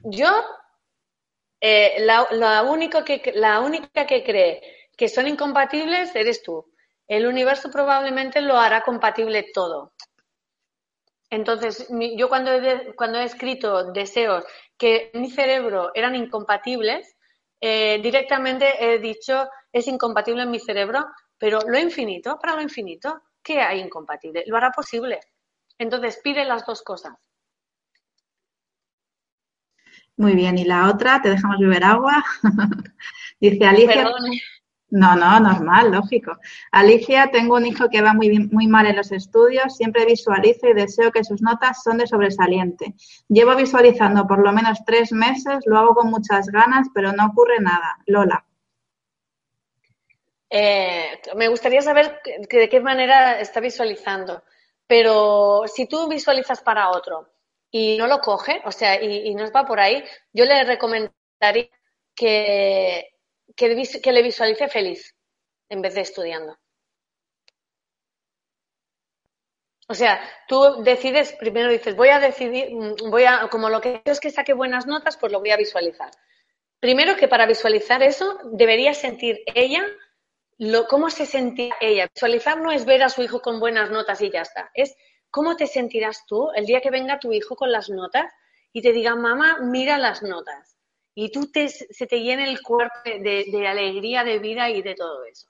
[0.03, 0.29] yo
[1.61, 2.27] eh, la,
[3.05, 4.61] que, la única que cree
[4.97, 6.65] que son incompatibles eres tú.
[7.07, 9.93] El universo probablemente lo hará compatible todo.
[11.29, 12.51] Entonces, yo cuando
[12.95, 14.43] cuando he escrito deseos
[14.77, 17.15] que mi cerebro eran incompatibles,
[17.59, 21.05] eh, directamente he dicho es incompatible en mi cerebro,
[21.37, 24.43] pero lo infinito, para lo infinito, ¿qué hay incompatible?
[24.47, 25.19] Lo hará posible.
[25.77, 27.13] Entonces pide las dos cosas.
[30.15, 32.23] Muy bien, y la otra, te dejamos beber agua.
[33.39, 34.11] Dice Alicia.
[34.93, 36.37] No, no, normal, lógico.
[36.71, 40.73] Alicia, tengo un hijo que va muy, muy mal en los estudios, siempre visualizo y
[40.73, 42.93] deseo que sus notas son de sobresaliente.
[43.27, 47.59] Llevo visualizando por lo menos tres meses, lo hago con muchas ganas, pero no ocurre
[47.59, 47.97] nada.
[48.05, 48.45] Lola.
[50.51, 54.43] Eh, me gustaría saber de qué manera está visualizando,
[54.85, 57.33] pero si tú visualizas para otro
[57.71, 60.03] y no lo coge, o sea, y, y no va por ahí,
[60.33, 61.67] yo le recomendaría
[62.15, 63.12] que
[63.55, 65.15] que, le visualice feliz
[65.69, 66.57] en vez de estudiando.
[69.87, 74.01] O sea, tú decides, primero dices, voy a decidir, mm, voy a, como lo que
[74.05, 76.09] es que saque buenas notas, pues lo voy a visualizar.
[76.79, 79.85] Primero que para visualizar eso debería sentir ella
[80.57, 82.09] lo, cómo se sentía ella.
[82.13, 84.71] Visualizar no es ver a su hijo con buenas notas y ya está.
[84.73, 84.95] Es
[85.29, 88.31] cómo te sentirás tú el día que venga tu hijo con las notas
[88.71, 90.72] y te diga, mamá, mira las notas
[91.15, 95.25] y tú te, se te llene el cuerpo de, alegría, de vida y de todo
[95.25, 95.47] eso.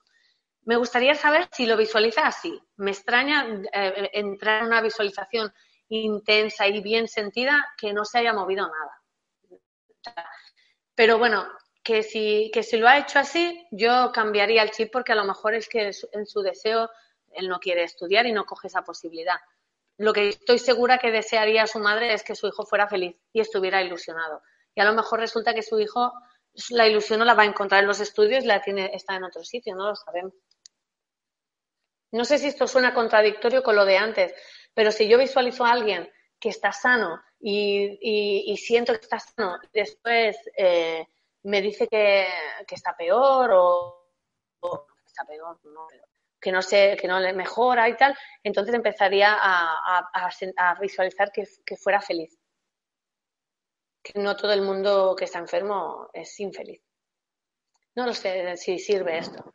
[0.63, 2.61] Me gustaría saber si lo visualiza así.
[2.77, 5.53] Me extraña eh, entrar en una visualización
[5.89, 10.25] intensa y bien sentida que no se haya movido nada.
[10.95, 11.47] Pero bueno,
[11.83, 15.25] que si, que si lo ha hecho así, yo cambiaría el chip porque a lo
[15.25, 16.89] mejor es que en su deseo
[17.33, 19.37] él no quiere estudiar y no coge esa posibilidad.
[19.97, 23.41] Lo que estoy segura que desearía su madre es que su hijo fuera feliz y
[23.41, 24.41] estuviera ilusionado
[24.75, 26.13] y a lo mejor resulta que su hijo
[26.69, 29.43] la ilusión no la va a encontrar en los estudios, la tiene, está en otro
[29.43, 30.33] sitio, no lo sabemos.
[32.11, 34.33] No sé si esto suena contradictorio con lo de antes,
[34.73, 39.79] pero si yo visualizo a alguien que está sano y, siento que está sano, y
[39.79, 41.07] después eh,
[41.43, 42.27] me dice que,
[42.69, 44.11] está peor o,
[45.05, 45.59] está peor,
[46.39, 51.77] que no sé, que no le mejora y tal, entonces empezaría a, visualizar que, que
[51.77, 52.37] fuera feliz
[54.03, 56.81] que no todo el mundo que está enfermo es infeliz.
[57.95, 59.53] No lo sé si sirve esto.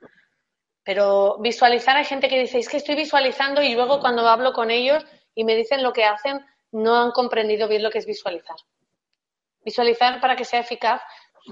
[0.82, 4.70] Pero visualizar, hay gente que dice, es que estoy visualizando y luego cuando hablo con
[4.70, 5.04] ellos
[5.34, 8.56] y me dicen lo que hacen, no han comprendido bien lo que es visualizar.
[9.60, 11.02] Visualizar para que sea eficaz,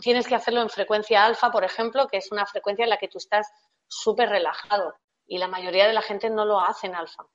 [0.00, 3.08] tienes que hacerlo en frecuencia alfa, por ejemplo, que es una frecuencia en la que
[3.08, 3.46] tú estás
[3.86, 4.94] súper relajado
[5.26, 7.26] y la mayoría de la gente no lo hace en alfa.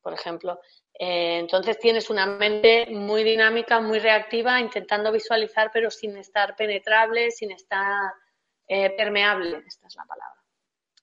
[0.00, 0.60] Por ejemplo,
[0.98, 7.30] eh, entonces tienes una mente muy dinámica, muy reactiva, intentando visualizar, pero sin estar penetrable,
[7.30, 8.12] sin estar
[8.68, 10.40] eh, permeable, esta es la palabra.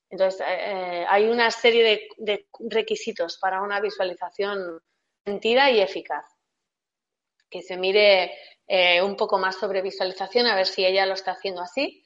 [0.10, 4.82] Entonces, eh, hay una serie de, requisitos para una visualización
[5.26, 6.26] sentida y eficaz.
[7.50, 8.32] Que se mire
[9.04, 12.06] un poco más sobre visualización, a ver si ella lo está haciendo así.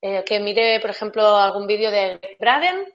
[0.00, 2.86] que mire, por ejemplo, algún vídeo de Braden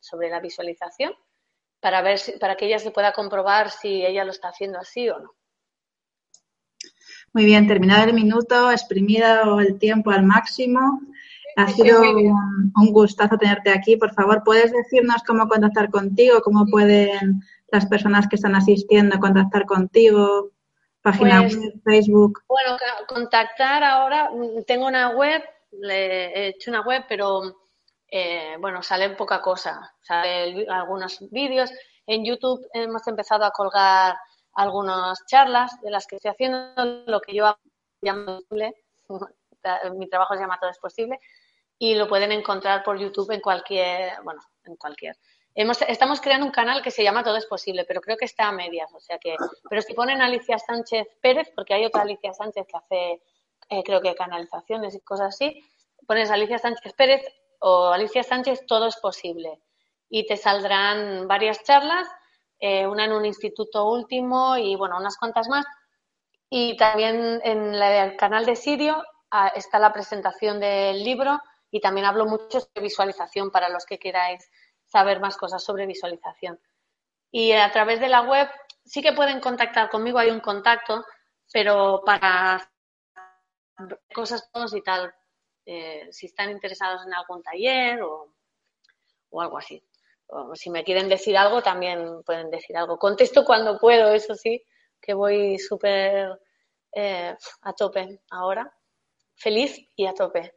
[0.00, 1.14] sobre la visualización
[1.80, 5.08] para ver si, para que ella se pueda comprobar si ella lo está haciendo así
[5.08, 5.34] o no.
[7.32, 11.00] Muy bien, terminado el minuto, exprimido el tiempo al máximo.
[11.56, 13.96] Ha sido un, gustazo tenerte aquí.
[13.96, 16.40] Por favor, ¿puedes decirnos cómo contactar contigo?
[16.40, 20.52] ¿Cómo pueden las personas que están asistiendo contactar contigo?
[21.02, 22.42] Página pues, web, Facebook.
[22.48, 22.76] Bueno,
[23.06, 24.30] contactar ahora,
[24.66, 25.42] tengo una web,
[25.72, 27.56] le he hecho una web, pero
[28.10, 31.70] eh, bueno, sale poca cosa, sale algunos vídeos.
[32.06, 34.16] En YouTube hemos empezado a colgar
[34.54, 36.74] algunas charlas de las que estoy haciendo,
[37.06, 37.56] lo que yo
[38.00, 38.40] llamo
[39.94, 41.20] mi trabajo se llama Todo es Posible,
[41.78, 45.16] y lo pueden encontrar por YouTube en cualquier, bueno, en cualquier.
[45.54, 48.48] Hemos, estamos creando un canal que se llama Todo es Posible, pero creo que está
[48.48, 49.36] a medias, o sea que,
[49.68, 53.22] pero si ponen Alicia Sánchez Pérez, porque hay otra Alicia Sánchez que hace,
[53.68, 55.62] eh, creo que canalizaciones y cosas así,
[56.06, 57.22] pones Alicia Sánchez Pérez,
[57.60, 59.60] o Alicia Sánchez, todo es posible.
[60.08, 62.08] Y te saldrán varias charlas,
[62.58, 65.66] eh, una en un instituto último y bueno, unas cuantas más.
[66.50, 71.38] Y también en el canal de Sirio ah, está la presentación del libro
[71.70, 74.48] y también hablo mucho sobre visualización para los que queráis
[74.86, 76.58] saber más cosas sobre visualización.
[77.30, 78.48] Y a través de la web
[78.84, 81.04] sí que pueden contactar conmigo, hay un contacto,
[81.52, 82.70] pero para
[84.14, 85.14] cosas y tal,
[85.70, 88.32] eh, si están interesados en algún taller o,
[89.38, 89.84] algo así.
[90.28, 92.98] O si me quieren decir algo, también pueden decir algo.
[92.98, 94.64] Contesto cuando puedo, eso sí,
[94.98, 96.40] que voy súper
[96.92, 98.74] eh, a tope ahora.
[99.34, 100.54] Feliz y a tope.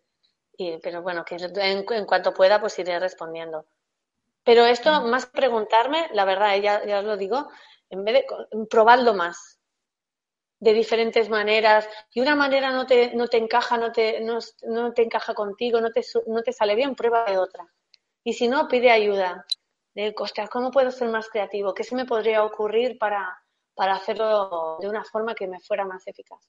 [0.55, 3.65] Y, pero bueno, que en, cuanto pueda, pues iré respondiendo.
[4.45, 7.49] Pero esto, más preguntarme, la verdad, ya, ya os lo digo,
[7.89, 8.25] en vez de
[8.69, 9.60] probadlo más
[10.61, 15.01] de diferentes maneras y una manera no te, no te encaja, no te, no, te
[15.01, 17.67] encaja contigo, no te, no te sale bien, prueba de otra.
[18.23, 19.45] Y si no, pide ayuda.
[19.95, 21.73] De, ostras, ¿cómo puedo ser más creativo?
[21.73, 23.35] ¿Qué se me podría ocurrir para,
[23.73, 26.39] para hacerlo de una forma que me fuera más eficaz?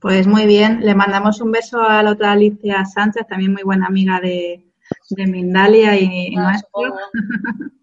[0.00, 3.86] Pues muy bien, le mandamos un beso a la otra Alicia Sánchez, también muy buena
[3.86, 4.72] amiga de,
[5.10, 6.56] de Mindalia y, ah,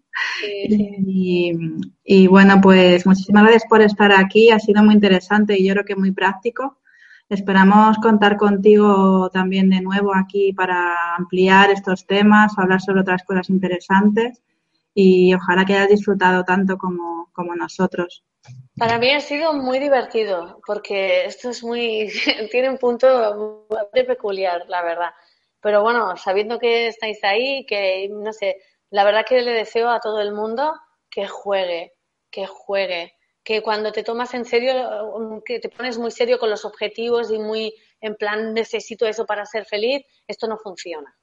[2.04, 4.50] Y, bueno, pues muchísimas gracias por estar aquí.
[4.50, 6.78] Ha sido muy interesante y yo creo que muy práctico.
[7.28, 13.50] Esperamos contar contigo también de nuevo aquí para ampliar estos temas, hablar sobre otras cosas
[13.50, 14.42] interesantes
[14.94, 18.24] y ojalá que hayas disfrutado tanto como, como nosotros.
[18.78, 22.10] Para mí ha sido muy divertido porque esto es muy,
[22.50, 25.10] tiene un punto muy peculiar, la verdad.
[25.60, 28.56] Pero bueno, sabiendo que estáis ahí, que no sé,
[28.90, 30.74] la verdad que le deseo a todo el mundo
[31.10, 31.94] que juegue,
[32.30, 36.64] que juegue, que cuando te tomas en serio, que te pones muy serio con los
[36.64, 41.16] objetivos y muy en plan necesito eso para ser feliz, esto no funciona.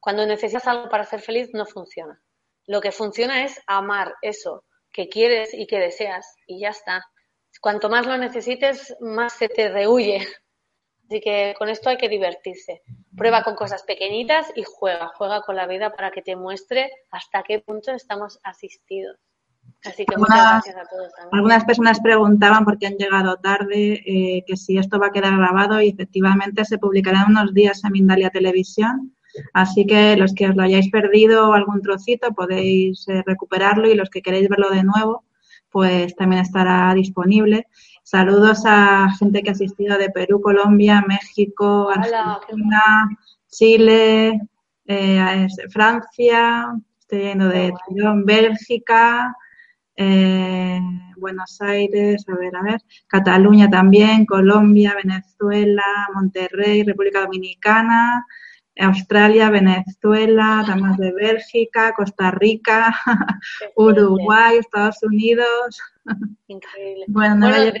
[0.00, 2.20] Cuando necesitas algo para ser feliz, no funciona.
[2.66, 7.04] Lo que funciona es amar eso que quieres y que deseas y ya está.
[7.60, 10.26] Cuanto más lo necesites, más se te rehuye
[11.10, 12.82] Así que con esto hay que divertirse.
[13.16, 17.42] Prueba con cosas pequeñitas y juega, juega con la vida para que te muestre hasta
[17.42, 19.18] qué punto estamos asistidos.
[19.84, 21.12] Así que muchas gracias a todos.
[21.32, 25.36] Algunas personas preguntaban por qué han llegado tarde, eh, que si esto va a quedar
[25.36, 29.12] grabado y efectivamente se publicará en unos días en Mindalia Televisión.
[29.52, 34.10] Así que los que os lo hayáis perdido algún trocito podéis eh, recuperarlo y los
[34.10, 35.24] que queréis verlo de nuevo,
[35.70, 37.66] pues también estará disponible.
[38.10, 43.08] Saludos a gente que ha asistido de Perú, Colombia, México, Argentina,
[43.48, 44.40] Chile,
[44.84, 47.72] eh, Francia, estoy yendo de
[48.24, 49.32] Bélgica,
[49.94, 50.80] eh,
[51.18, 58.26] Buenos Aires, a ver, a ver, Cataluña también, Colombia, Venezuela, Monterrey, República Dominicana,
[58.76, 62.92] Australia, Venezuela, además de Bélgica, Costa Rica,
[63.76, 65.78] Uruguay, Estados Unidos.
[66.46, 67.04] Increíble.
[67.08, 67.72] Bueno, no bueno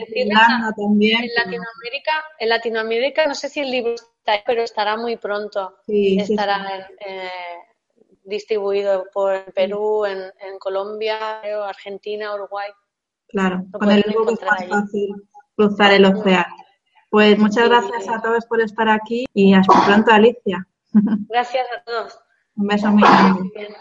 [0.76, 1.22] también.
[1.22, 5.76] En Latinoamérica, en Latinoamérica, no sé si el libro está ahí, pero estará muy pronto.
[5.86, 7.30] Sí, estará eh,
[8.24, 12.70] distribuido por Perú, en, en Colombia, Argentina, Uruguay.
[13.28, 15.14] Claro, con el libro es más fácil
[15.56, 16.54] cruzar el océano.
[17.10, 20.66] Pues muchas gracias a todos por estar aquí y hasta pronto, Alicia.
[21.28, 22.18] Gracias a todos.
[22.56, 23.76] Un beso muy grande.